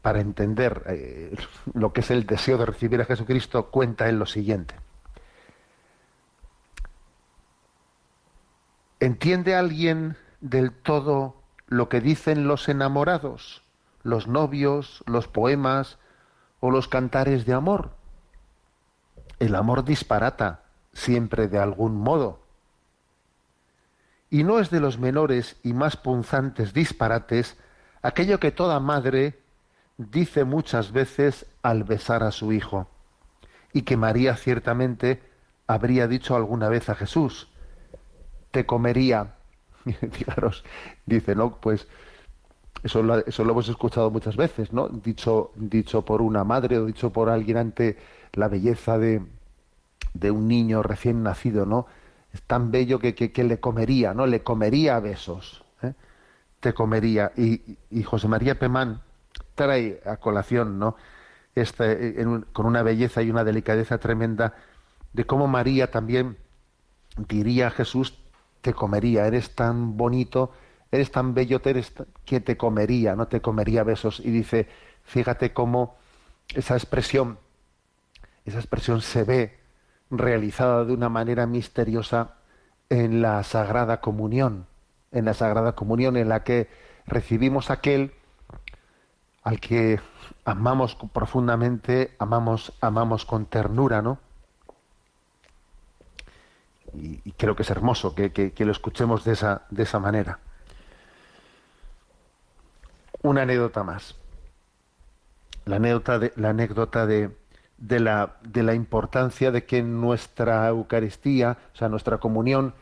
[0.00, 1.36] para entender eh,
[1.74, 4.76] lo que es el deseo de recibir a Jesucristo, cuenta él lo siguiente.
[8.98, 11.36] ¿Entiende alguien del todo
[11.66, 13.65] lo que dicen los enamorados,
[14.06, 15.98] los novios, los poemas
[16.60, 17.90] o los cantares de amor?
[19.38, 22.40] El amor disparata, siempre de algún modo.
[24.30, 27.58] Y no es de los menores y más punzantes disparates
[28.02, 29.40] aquello que toda madre
[29.98, 32.88] dice muchas veces al besar a su hijo,
[33.72, 35.22] y que María ciertamente
[35.66, 37.48] habría dicho alguna vez a Jesús,
[38.52, 39.34] te comería.
[40.12, 40.64] Fijaros,
[41.04, 41.60] dice, ¿no?
[41.60, 41.88] Pues
[42.82, 44.88] eso lo, eso lo hemos escuchado muchas veces, ¿no?
[44.88, 47.96] Dicho, dicho por una madre o dicho por alguien ante
[48.34, 49.22] la belleza de,
[50.14, 51.86] de un niño recién nacido, ¿no?
[52.32, 54.26] Es tan bello que, que, que le comería, ¿no?
[54.26, 55.64] Le comería a besos.
[55.82, 55.94] ¿eh?
[56.60, 57.32] Te comería.
[57.36, 59.02] Y, y José María Pemán
[59.54, 60.96] trae a colación, ¿no?
[61.54, 64.54] Este, en un- con una belleza y una delicadeza tremenda
[65.12, 66.36] de cómo María también
[67.28, 68.18] diría a Jesús,
[68.60, 70.52] te comería, eres tan bonito,
[70.92, 71.60] eres tan bello,
[72.24, 74.20] que te comería, no te comería besos.
[74.20, 74.68] Y dice,
[75.04, 75.96] fíjate cómo
[76.54, 77.38] esa expresión
[78.44, 79.58] esa expresión se ve
[80.10, 82.34] realizada de una manera misteriosa
[82.88, 84.66] en la Sagrada Comunión,
[85.12, 86.68] en la Sagrada Comunión en la que
[87.06, 88.12] recibimos aquel
[89.42, 90.00] al que
[90.44, 94.18] amamos profundamente, amamos, amamos con ternura, ¿no?
[96.94, 99.98] Y, y creo que es hermoso que, que- que lo escuchemos de esa, de esa
[99.98, 100.38] manera.
[103.26, 104.14] Una anécdota más.
[105.64, 107.36] La anécdota de, la anécdota de,
[107.76, 112.72] de la, de la importancia de que nuestra Eucaristía, o sea, nuestra comunión,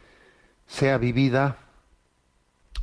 [0.66, 1.56] sea vivida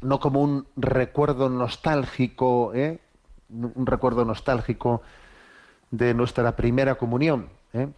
[0.02, 2.98] no como un recuerdo nostálgico, ¿eh?
[3.50, 5.04] un recuerdo nostálgico
[5.92, 7.90] de nuestra primera comunión, ¿eh?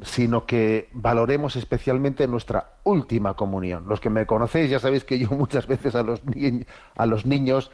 [0.00, 3.86] sino que valoremos especialmente nuestra última comunión.
[3.86, 6.22] Los que me conocéis ya sabéis que yo muchas veces a los,
[6.96, 7.70] a los niños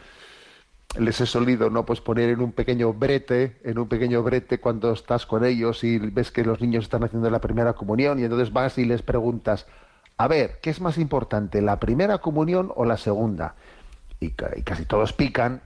[0.99, 4.92] les he solido no pues poner en un pequeño brete en un pequeño brete cuando
[4.92, 8.53] estás con ellos y ves que los niños están haciendo la primera comunión y entonces
[8.53, 9.66] vas y les preguntas
[10.16, 13.57] a ver qué es más importante la primera comunión o la segunda
[14.20, 15.62] y, ca- y casi todos pican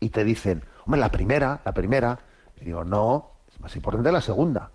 [0.00, 2.18] y te dicen hombre la primera la primera
[2.60, 4.70] y digo no es más importante la segunda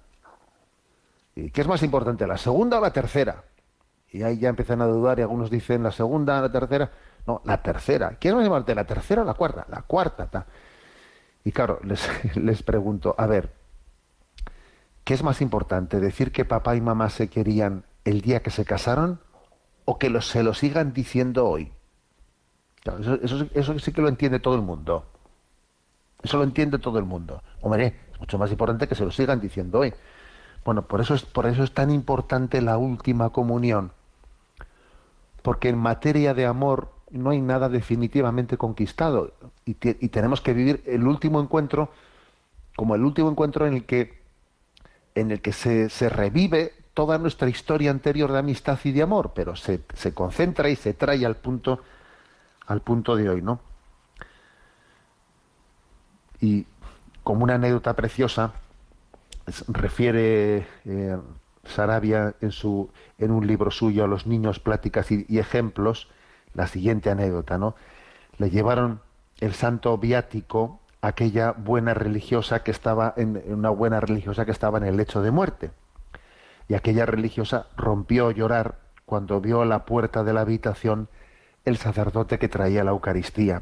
[1.35, 3.43] y qué es más importante la segunda o la tercera
[4.11, 6.89] y ahí ya empiezan a dudar y algunos dicen la segunda, la tercera.
[7.27, 8.17] No, la tercera.
[8.19, 9.65] ¿Quién es más importante, la tercera o la cuarta?
[9.69, 10.27] La cuarta.
[10.27, 10.45] ta.
[11.43, 13.53] Y claro, les, les pregunto, a ver,
[15.03, 15.99] ¿qué es más importante?
[15.99, 19.19] ¿Decir que papá y mamá se querían el día que se casaron
[19.85, 21.71] o que se lo sigan diciendo hoy?
[22.83, 25.05] Eso, eso- eso sí que lo entiende todo el mundo.
[26.21, 27.41] Eso lo entiende todo el mundo.
[27.61, 29.93] Hombre, es mucho más importante que se lo sigan diciendo hoy.
[30.63, 33.91] Bueno, por eso es, por eso es tan importante la última comunión.
[35.41, 39.33] Porque en materia de amor no hay nada definitivamente conquistado.
[39.65, 41.89] Y, te- y tenemos que vivir el último encuentro
[42.75, 44.21] como el último encuentro en el que,
[45.15, 49.55] en el que se, revive toda nuestra historia anterior de amistad y de amor, pero
[49.55, 51.79] se, se concentra y se trae al punto,
[52.67, 53.59] al punto de hoy, ¿no?
[56.41, 56.65] Y
[57.23, 58.53] como una anécdota preciosa,
[59.67, 61.17] refiere eh,
[61.63, 66.09] Sarabia en, su, en un libro suyo a los niños, pláticas y ejemplos,
[66.55, 67.75] la siguiente anécdota, ¿no?
[68.37, 69.01] Le llevaron
[69.39, 74.77] el santo viático a aquella buena religiosa que estaba en, una buena religiosa que estaba
[74.79, 75.71] en el lecho de muerte.
[76.67, 81.09] Y aquella religiosa rompió a llorar cuando vio a la puerta de la habitación
[81.63, 83.61] el sacerdote que traía la Eucaristía.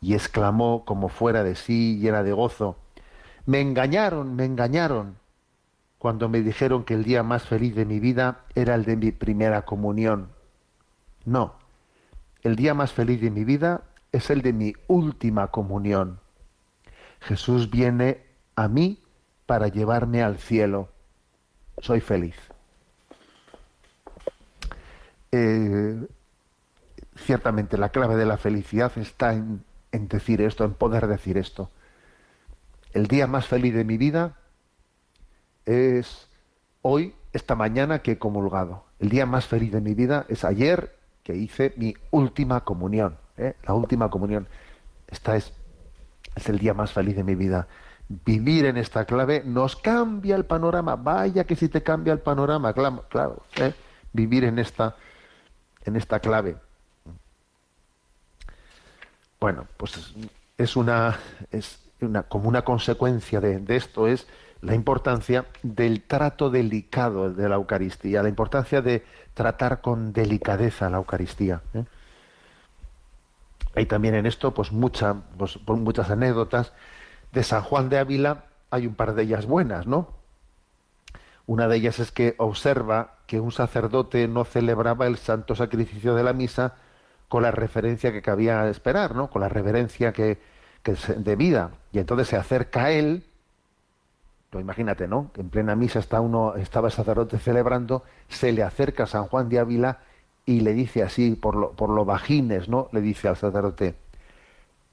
[0.00, 2.76] Y exclamó como fuera de sí, llena de gozo,
[3.46, 5.16] me engañaron, me engañaron,
[5.98, 9.12] cuando me dijeron que el día más feliz de mi vida era el de mi
[9.12, 10.35] primera comunión.
[11.26, 11.56] No,
[12.42, 16.20] el día más feliz de mi vida es el de mi última comunión.
[17.20, 18.22] Jesús viene
[18.54, 19.02] a mí
[19.44, 20.88] para llevarme al cielo.
[21.78, 22.36] Soy feliz.
[25.32, 26.06] Eh,
[27.16, 31.72] ciertamente la clave de la felicidad está en, en decir esto, en poder decir esto.
[32.92, 34.36] El día más feliz de mi vida
[35.64, 36.28] es
[36.82, 38.84] hoy, esta mañana que he comulgado.
[39.00, 40.95] El día más feliz de mi vida es ayer
[41.26, 43.18] que hice mi última comunión.
[43.36, 43.54] ¿eh?
[43.64, 44.46] La última comunión.
[45.08, 45.52] Esta es,
[46.36, 47.66] es el día más feliz de mi vida.
[48.08, 50.94] Vivir en esta clave nos cambia el panorama.
[50.94, 53.74] Vaya que si te cambia el panorama, claro, ¿eh?
[54.12, 54.94] vivir en esta,
[55.84, 56.56] en esta clave.
[59.40, 60.14] Bueno, pues es-
[60.58, 61.18] es una,
[61.50, 64.28] es una, como una consecuencia de, de esto es
[64.66, 70.96] la importancia del trato delicado de la Eucaristía, la importancia de tratar con delicadeza la
[70.96, 71.62] Eucaristía.
[71.72, 71.84] ¿eh?
[73.76, 74.70] Hay también en esto pues,
[75.38, 76.72] pues, muchas anécdotas.
[77.30, 80.08] De San Juan de Ávila hay un par de ellas buenas, ¿no?
[81.46, 86.24] Una de ellas es que observa que un sacerdote no celebraba el santo sacrificio de
[86.24, 86.74] la misa
[87.28, 89.30] con la referencia que cabía esperar, ¿no?
[89.30, 90.40] Con la reverencia que,
[90.82, 91.70] que debida.
[91.92, 93.22] Y entonces se acerca a él,
[94.50, 95.30] tú imagínate, ¿no?
[95.32, 99.26] Que en plena misa está uno, estaba el sacerdote celebrando, se le acerca a San
[99.26, 100.00] Juan de Ávila
[100.46, 102.88] y le dice así, por lo, bajines, ¿no?
[102.92, 103.96] Le dice al sacerdote,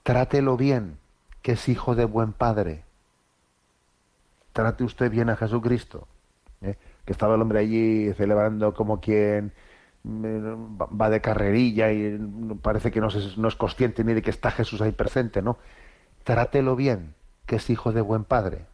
[0.04, 0.98] trátelo bien,
[1.42, 2.84] que es hijo de buen padre.
[4.54, 6.08] Trate usted bien a Jesucristo.
[6.62, 6.78] ¿eh?
[7.06, 9.52] Que estaba el hombre allí celebrando como quien
[10.04, 12.18] mm, va- de carrerilla y
[12.62, 15.58] parece que no, se- no es consciente ni de que está Jesús ahí presente, ¿no?
[16.24, 18.66] Trátelo bien, que es hijo de buen padre.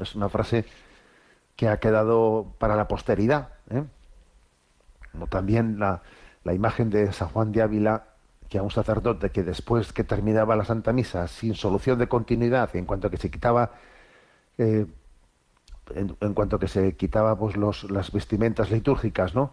[0.00, 0.64] Es una frase
[1.56, 3.48] que ha quedado para la posteridad.
[3.70, 3.84] ¿eh?
[5.28, 6.02] También la,
[6.44, 8.04] la imagen de San Juan de Ávila
[8.48, 12.74] que a un sacerdote que después que terminaba la Santa Misa sin solución de continuidad,
[12.74, 13.72] en cuanto que se quitaba
[14.58, 14.86] eh,
[15.94, 19.52] en cuanto que se quitaba pues los, las vestimentas litúrgicas, ¿no?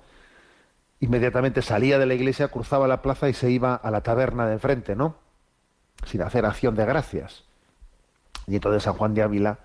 [1.00, 4.54] Inmediatamente salía de la iglesia, cruzaba la plaza y se iba a la taberna de
[4.54, 5.16] enfrente, ¿no?
[6.06, 7.44] Sin hacer acción de gracias.
[8.48, 9.60] Y entonces San Juan de Ávila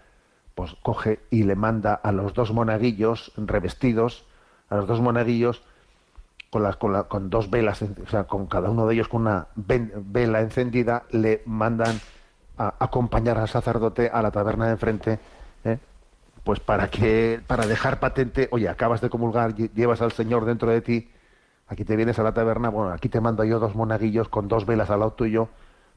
[0.55, 4.25] pues coge y le manda a los dos monaguillos revestidos,
[4.69, 5.63] a los dos monaguillos
[6.51, 9.23] con, las, con, la- con dos velas, o sea, con cada uno de ellos con
[9.23, 11.99] una vela encendida, le mandan
[12.59, 15.19] a acompañar al sacerdote a la taberna de enfrente,
[15.65, 15.79] ¿eh?
[16.45, 20.71] pues para que, para dejar patente, oye, acabas de comulgar, lle- llevas al Señor dentro
[20.71, 21.11] de ti,
[21.69, 24.67] aquí te vienes a la taberna, bueno, aquí te mando yo dos monaguillos con dos
[24.67, 25.49] velas al lado tuyo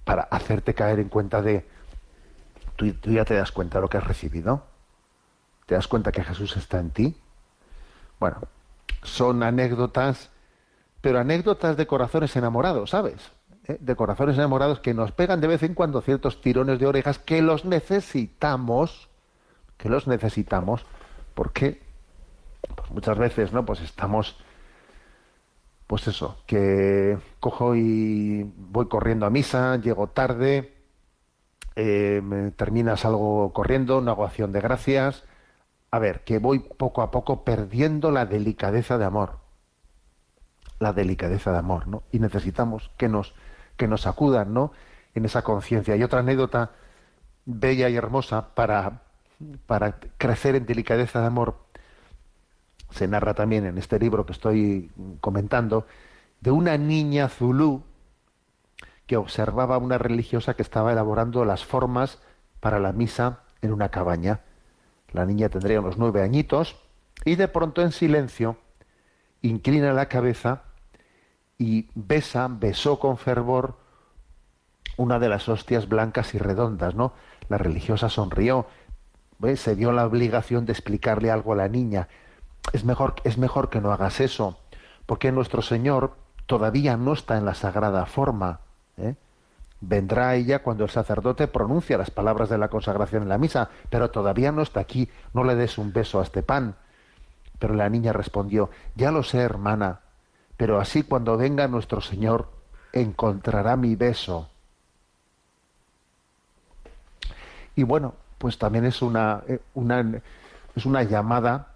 [0.06, 1.66] para hacerte caer en cuenta de,
[2.76, 4.66] tú, ya te das cuenta de lo que has recibido,
[5.66, 7.18] te das cuenta que Jesús está en ti.
[8.20, 8.42] Bueno,
[9.04, 10.30] son anécdotas,
[11.02, 13.32] pero anécdotas de corazones enamorados, ¿sabes?
[13.68, 13.78] ¿Eh?
[13.80, 17.42] De corazones enamorados que nos pegan de vez en cuando ciertos tirones de orejas que
[17.42, 19.10] los necesitamos,
[19.78, 20.86] que los necesitamos,
[21.34, 21.82] porque
[22.76, 23.66] pues muchas veces, ¿no?
[23.66, 24.38] Pues estamos,
[25.88, 30.75] pues eso, que cojo y voy corriendo a misa, llego tarde,
[31.76, 32.22] eh,
[32.56, 35.24] terminas algo corriendo, una acción de gracias.
[35.92, 39.40] A ver, que voy poco a poco perdiendo la delicadeza de amor.
[40.80, 42.04] La delicadeza de amor, ¿no?
[42.12, 43.34] Y necesitamos que nos,
[43.78, 44.72] que nos acudan, ¿no?
[45.14, 45.96] En esa conciencia.
[45.96, 46.72] Y otra anécdota
[47.46, 49.04] bella y hermosa para,
[49.68, 51.66] para crecer en delicadeza de amor
[52.96, 55.86] se narra también en este libro que estoy comentando
[56.40, 57.84] de una niña zulú
[59.08, 62.20] que observaba una religiosa que estaba elaborando las formas
[62.60, 64.42] para la misa en una cabaña.
[65.12, 66.78] La niña tendría unos nueve añitos
[67.24, 68.58] y de pronto en silencio
[69.42, 70.64] inclina la cabeza
[71.58, 73.78] y besa, besó con fervor
[74.98, 77.14] una de las hostias blancas y redondas, ¿no?
[77.50, 78.68] La religiosa sonrió,
[79.40, 79.60] ¿ves?
[79.60, 82.08] se dio la obligación de explicarle algo a la niña.
[82.74, 84.60] Es mejor, es mejor que no hagas eso,
[85.06, 88.62] porque nuestro Señor todavía no está en la sagrada forma.
[88.98, 89.16] ¿Eh?
[89.82, 94.10] Vendrá ella cuando el sacerdote pronuncia las palabras de la consagración en la misa, pero
[94.10, 95.10] todavía no está aquí.
[95.34, 96.76] No le des un beso a este pan.
[97.60, 100.00] Pero la niña respondió, ya lo sé, hermana,
[100.58, 102.50] pero así cuando venga nuestro Señor
[102.94, 104.50] encontrará mi beso.
[107.76, 109.60] Y bueno, pues también es una, eh,
[110.76, 111.68] es una llamada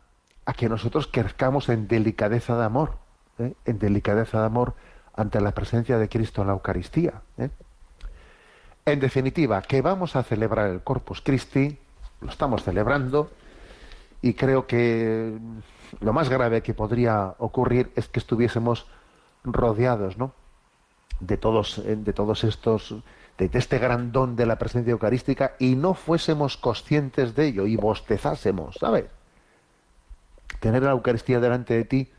[0.45, 2.93] a que nosotros crezcamos en delicadeza de amor,
[3.38, 3.53] ¿eh?
[3.65, 4.76] en delicadeza de amor
[5.20, 7.22] ante la presencia de Cristo en la Eucaristía.
[7.38, 7.49] ¿eh?
[8.86, 11.78] En definitiva, que vamos a celebrar el Corpus Christi,
[12.22, 13.30] lo estamos celebrando,
[14.22, 15.38] y creo que
[15.99, 18.88] lo más grave que podría ocurrir es que estuviésemos
[19.43, 20.32] rodeados, ¿no?
[21.20, 22.95] De todos, eh, de todos estos,
[23.38, 27.67] de, de este gran don de la presencia eucarística y no fuésemos conscientes de ello
[27.67, 29.05] y bostezásemos, ¿sabes?
[30.61, 32.11] Tener la Eucaristía delante de ti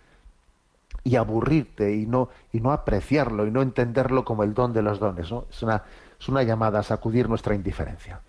[1.04, 4.98] y aburrirte y no y no apreciarlo y no entenderlo como el don de los
[4.98, 5.46] dones, ¿no?
[5.50, 5.82] Es una
[6.18, 8.20] es una llamada a sacudir nuestra indiferencia.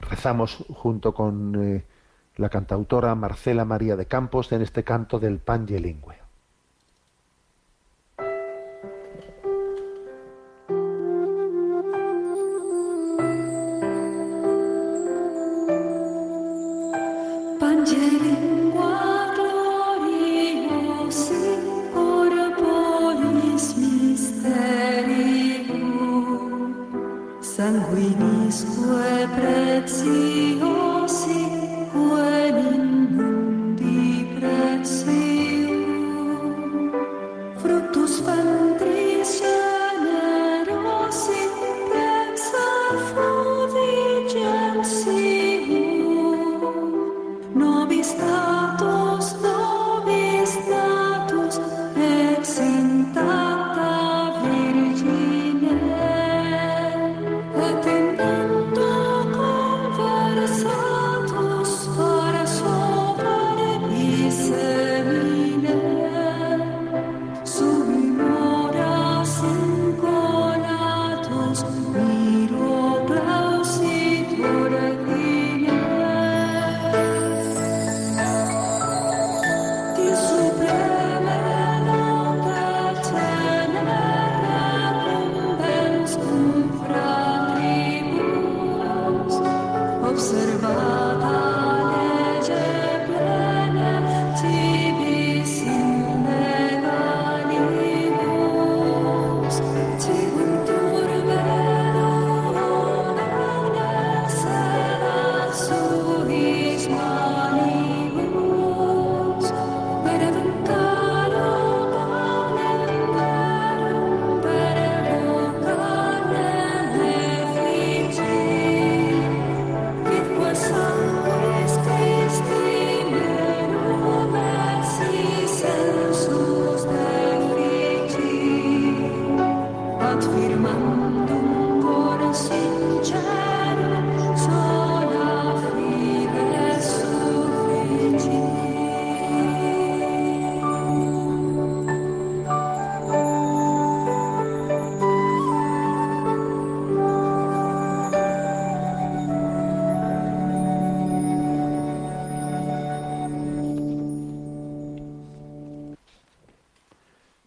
[0.00, 1.84] Rezamos junto con eh,
[2.36, 6.23] la cantautora Marcela María de Campos en este canto del Pange Lingue.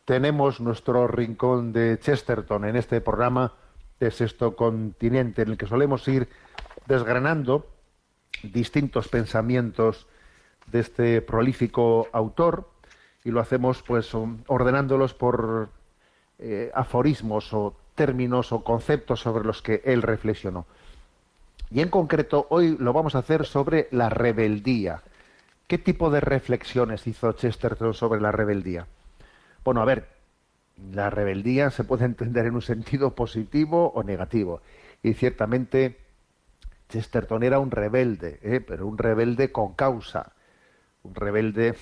[0.07, 3.55] Tenemos nuestro rincón de Chesterton en este programa
[3.99, 6.29] de Sexto Continente, en el que solemos ir
[6.85, 7.67] desgranando
[8.41, 10.07] distintos pensamientos
[10.67, 12.69] de este prolífico autor
[13.25, 14.09] y lo hacemos pues
[14.47, 15.71] ordenándolos por
[16.39, 20.67] eh, aforismos o términos o conceptos sobre los que él reflexionó.
[21.69, 25.01] Y en concreto hoy lo vamos a hacer sobre la rebeldía.
[25.67, 28.87] ¿Qué tipo de reflexiones hizo Chesterton sobre la rebeldía?
[29.67, 30.07] Bueno, a ver,
[30.93, 34.61] la rebeldía se puede entender en un sentido positivo o negativo.
[35.03, 35.97] Y ciertamente
[36.87, 38.61] Chesterton era un rebelde, ¿eh?
[38.61, 40.31] pero un rebelde con causa.
[41.03, 41.75] Un rebelde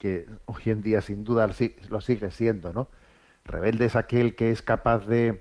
[0.00, 1.48] que hoy en día sin duda
[1.88, 2.88] lo sigue siendo, ¿no?
[3.44, 5.40] Rebelde es aquel que es capaz de,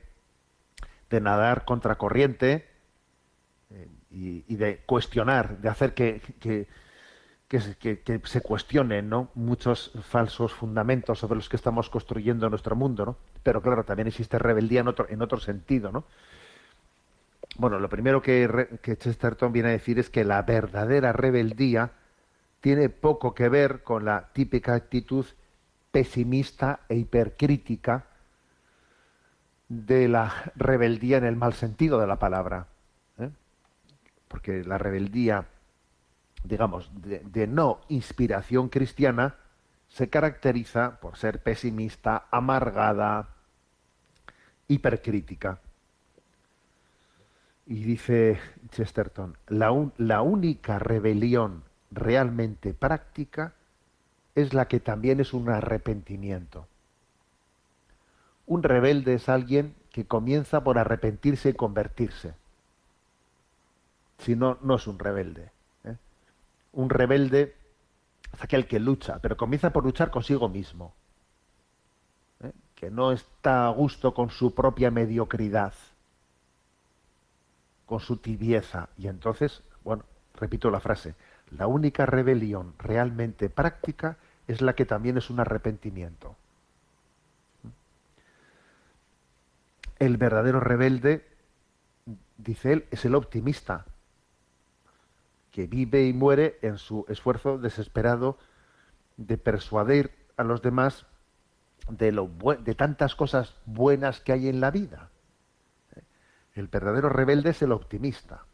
[1.10, 2.68] de nadar contracorriente
[3.72, 6.68] eh, y, de cuestionar, de hacer que,
[7.48, 7.62] que
[8.26, 9.30] se- cuestionen ¿no?
[9.36, 13.18] muchos falsos fundamentos sobre los que estamos construyendo nuestro mundo, ¿no?
[13.44, 16.04] Pero claro, también existe rebeldía en otro, en otro sentido, ¿no?
[17.58, 21.92] Bueno, lo primero que Chesterton viene a decir es que la verdadera rebeldía
[22.62, 25.26] tiene poco que ver con la típica actitud
[25.92, 28.06] pesimista e hipercrítica
[29.70, 32.68] de la rebeldía en el mal sentido de la palabra.
[33.20, 33.30] ¿eh?
[34.28, 35.46] Porque la rebeldía,
[36.44, 39.36] digamos, de, no inspiración cristiana,
[39.90, 43.30] se caracteriza por ser pesimista, amargada,
[44.68, 45.60] hipercrítica.
[47.66, 53.54] Y dice Chesterton, la, la única rebelión realmente práctica
[54.36, 56.68] es la que también es un arrepentimiento.
[58.46, 62.34] Un rebelde es alguien que comienza por arrepentirse y convertirse.
[64.20, 65.52] Si no, no es un rebelde.
[66.78, 67.56] Un rebelde
[68.32, 70.94] es aquel que lucha, pero comienza por luchar consigo mismo.
[72.44, 72.52] ¿eh?
[72.76, 75.74] Que no está a gusto con su propia mediocridad,
[77.88, 78.90] con su tibieza.
[78.96, 80.04] Y entonces, bueno,
[80.36, 81.16] repito la frase,
[81.50, 84.18] la única rebelión realmente práctica
[84.48, 86.36] es la que también es un arrepentimiento.
[89.98, 91.28] El verdadero rebelde,
[92.38, 93.88] dice él, es el optimista,
[95.58, 98.38] que vive y muere en su esfuerzo desesperado
[99.18, 101.08] de persuadir a los demás
[101.90, 102.30] de, lo
[102.60, 105.10] de tantas cosas buenas que hay en la vida.
[106.54, 108.46] El verdadero rebelde es el optimista,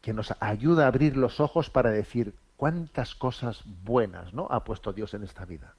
[0.00, 4.46] que nos ayuda a abrir los ojos para decir cuántas cosas buenas ¿no?
[4.48, 5.74] ha puesto Dios en esta vida.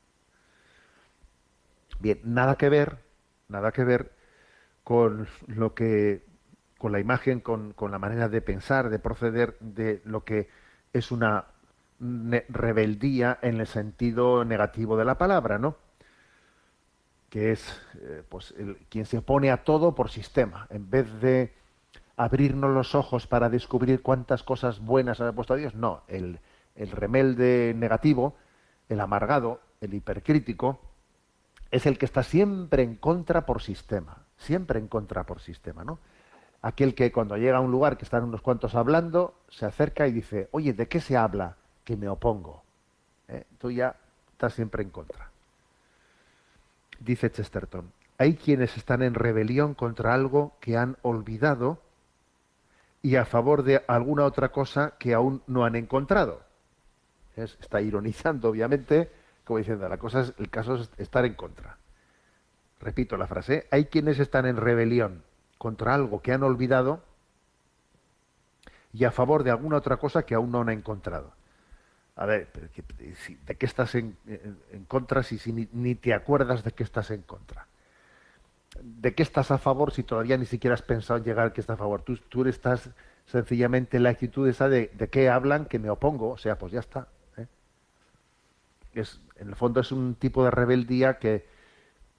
[2.00, 2.98] Bien, nada que ver,
[3.48, 4.12] nada que ver
[4.84, 6.35] con lo que,
[6.86, 10.50] con la imagen, con, con la manera de pensar, de proceder de lo que
[10.94, 11.46] es una
[11.98, 15.78] ne- rebeldía en el sentido negativo de la palabra, ¿no?
[17.32, 18.54] Que es eh, pues
[18.90, 21.56] quien se opone a todo por sistema, en vez de
[22.18, 26.38] abrirnos los ojos para descubrir cuántas cosas buenas ha puesto Dios, no, el,
[26.76, 28.36] el rebelde negativo,
[28.90, 30.80] el amargado, el hipercrítico,
[31.72, 35.98] es el que está siempre en contra por sistema, siempre en contra por sistema, ¿no?
[36.66, 40.12] Aquel que cuando llega a un lugar que están unos cuantos hablando, se acerca y
[40.12, 41.58] dice, oye, ¿de qué se habla?
[41.84, 42.64] Que me opongo.
[43.28, 43.44] ¿Eh?
[43.60, 43.96] Tú ya
[44.32, 45.30] estás siempre en contra.
[47.00, 51.78] Dice Chesterton, hay quienes están en rebelión contra algo que han olvidado
[53.04, 56.42] y a favor de alguna otra cosa que aún no han encontrado.
[57.36, 59.12] Es- Está ironizando, obviamente,
[59.44, 61.78] como diciendo, la cosa es, el caso es estar en contra.
[62.80, 65.22] Repito la frase, hay quienes están en rebelión
[65.58, 67.02] contra algo que han olvidado
[68.94, 71.32] y a favor de alguna otra cosa que aún no han encontrado.
[72.16, 72.50] A ver,
[73.26, 76.84] si- ¿de qué estás en, en- contra si, si ni, ni te acuerdas de qué
[76.84, 77.68] estás en contra?
[78.82, 81.62] ¿De qué estás a favor si todavía ni siquiera has pensado en llegar a que
[81.62, 82.02] estás a favor?
[82.04, 82.90] Tú, tú estás
[83.26, 86.72] sencillamente en la actitud esa de, de qué hablan, que me opongo, o sea, pues
[86.74, 87.08] ya está.
[87.38, 87.48] ¿eh?
[88.94, 91.46] Es, en el fondo es un tipo de rebeldía que,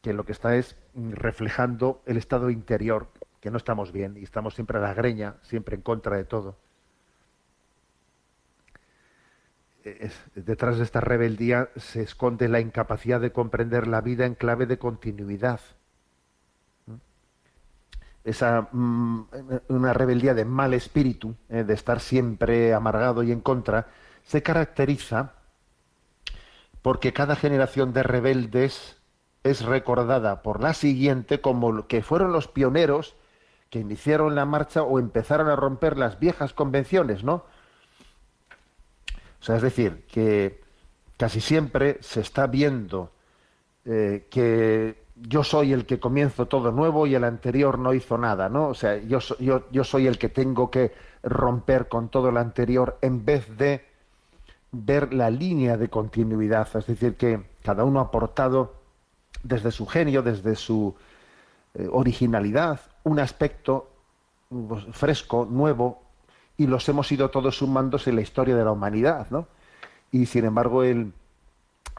[0.07, 3.09] que lo que está es mm, reflejando el estado interior,
[3.40, 6.54] que no estamos bien y estamos siempre a la greña, siempre en contra de todo.
[9.82, 14.66] Es- detrás de esta rebeldía se esconde la incapacidad de comprender la vida en clave
[14.66, 15.59] de continuidad.
[18.22, 19.24] Esa mm,
[19.70, 23.88] una rebeldía de mal espíritu, eh, de estar siempre amargado y en contra,
[24.22, 25.32] se caracteriza
[26.80, 28.95] porque cada generación de rebeldes
[29.51, 33.16] es recordada por la siguiente como que fueron los pioneros
[33.70, 37.44] que iniciaron la marcha o empezaron a romper las viejas convenciones, ¿no?
[39.40, 40.61] O sea, es decir, que
[41.16, 43.11] casi siempre se está viendo
[43.84, 48.49] eh, que yo soy el que comienzo todo nuevo y el anterior no hizo nada,
[48.49, 48.68] ¿no?
[48.68, 50.92] O sea, yo, yo, yo soy el que tengo que
[51.22, 53.84] romper con todo lo anterior en vez de
[54.72, 58.75] ver la línea de continuidad, es decir, que cada uno ha aportado
[59.43, 60.95] desde su genio, desde su
[61.74, 63.91] eh, originalidad, un aspecto
[64.49, 66.03] pues, fresco, nuevo,
[66.57, 69.49] y los hemos ido todos sumándose en la historia de la humanidad, ¿no?
[70.11, 71.12] Y sin embargo, el,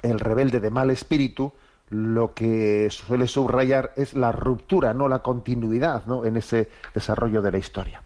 [0.02, 1.54] el rebelde de mal espíritu
[1.90, 6.26] lo que suele subrayar es la ruptura, no la continuidad, ¿no?
[6.26, 8.02] En ese desarrollo de la historia.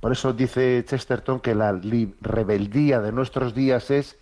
[0.00, 1.78] Por eso dice Chesterton que la
[2.20, 4.18] rebeldía de nuestros días es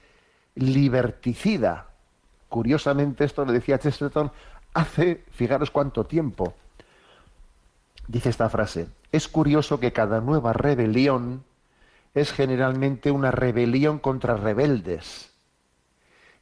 [0.54, 1.89] liberticida.
[2.50, 4.32] Curiosamente, esto lo decía Chesterton
[4.74, 6.52] hace, fijaros cuánto tiempo.
[8.08, 11.44] Dice esta frase, es curioso que cada nueva rebelión
[12.12, 15.30] es generalmente una rebelión contra rebeldes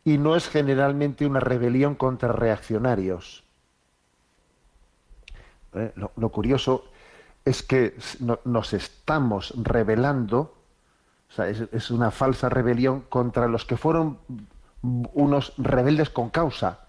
[0.02, 3.44] y no es generalmente una rebelión contra reaccionarios.
[5.74, 6.86] Eh, Lo, curioso
[7.44, 7.98] es que
[8.44, 10.54] nos estamos rebelando,
[11.28, 14.16] o sea, es, es una falsa rebelión contra los que fueron
[15.12, 16.80] unos rebeldes con causa,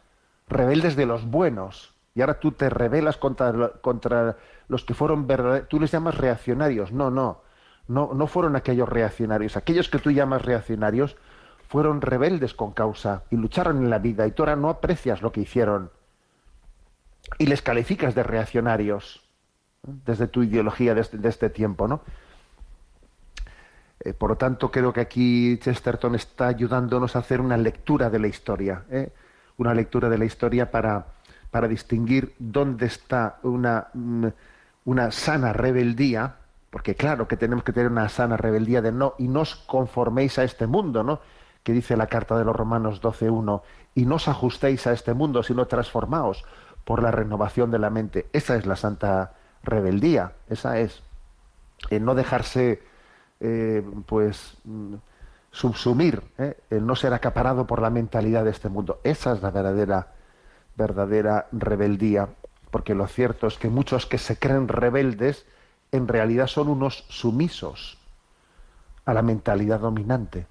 [0.47, 1.93] rebeldes de los buenos.
[2.15, 4.37] Y ahora tú te rebelas contra, contra
[4.67, 6.91] los que fueron verdaderos, tú les llamas reaccionarios.
[6.91, 7.41] No, no,
[7.87, 9.57] no, no fueron aquellos reaccionarios.
[9.57, 11.15] Aquellos que tú llamas reaccionarios
[11.67, 15.31] fueron rebeldes con causa y lucharon en la vida y tú ahora no aprecias lo
[15.31, 15.91] que hicieron
[17.37, 19.21] y les calificas de reaccionarios
[19.85, 19.93] ¿no?
[20.05, 22.01] desde tu ideología de de este tiempo, ¿no?
[23.99, 28.19] Eh, por lo tanto, creo que aquí Chesterton está ayudándonos a hacer una lectura de
[28.19, 29.11] la historia, ¿eh?
[29.57, 31.05] una lectura de la historia para,
[31.51, 34.27] para distinguir dónde está una, mm,
[34.85, 36.35] una sana rebeldía,
[36.69, 40.39] porque claro que tenemos que tener una sana rebeldía de no, y no os conforméis
[40.39, 41.19] a este mundo, ¿no?
[41.63, 43.61] Que dice la carta de los Romanos 12.1,
[43.95, 46.45] y no os ajustéis a este mundo, sino transformaos
[46.85, 48.27] por la renovación de la mente.
[48.31, 51.03] Esa es la santa rebeldía, esa es.
[51.89, 52.81] El no dejarse
[53.39, 54.95] eh, pues mm,
[55.51, 56.57] subsumir, ¿eh?
[56.69, 58.99] el no ser acaparado por la mentalidad de este mundo.
[59.03, 60.13] Esa es la verdadera,
[60.75, 62.29] verdadera rebeldía,
[62.71, 65.45] porque lo cierto es que muchos que se creen rebeldes
[65.91, 67.97] en realidad son unos sumisos
[69.05, 70.45] a la mentalidad dominante.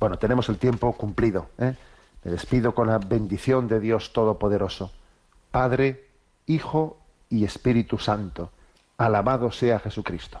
[0.00, 1.50] Bueno, tenemos el tiempo cumplido.
[1.58, 1.76] ¿eh?
[2.24, 4.92] Me despido con la bendición de Dios Todopoderoso,
[5.50, 6.08] Padre,
[6.46, 6.98] Hijo
[7.28, 8.50] y Espíritu Santo.
[8.96, 10.40] Alabado sea Jesucristo.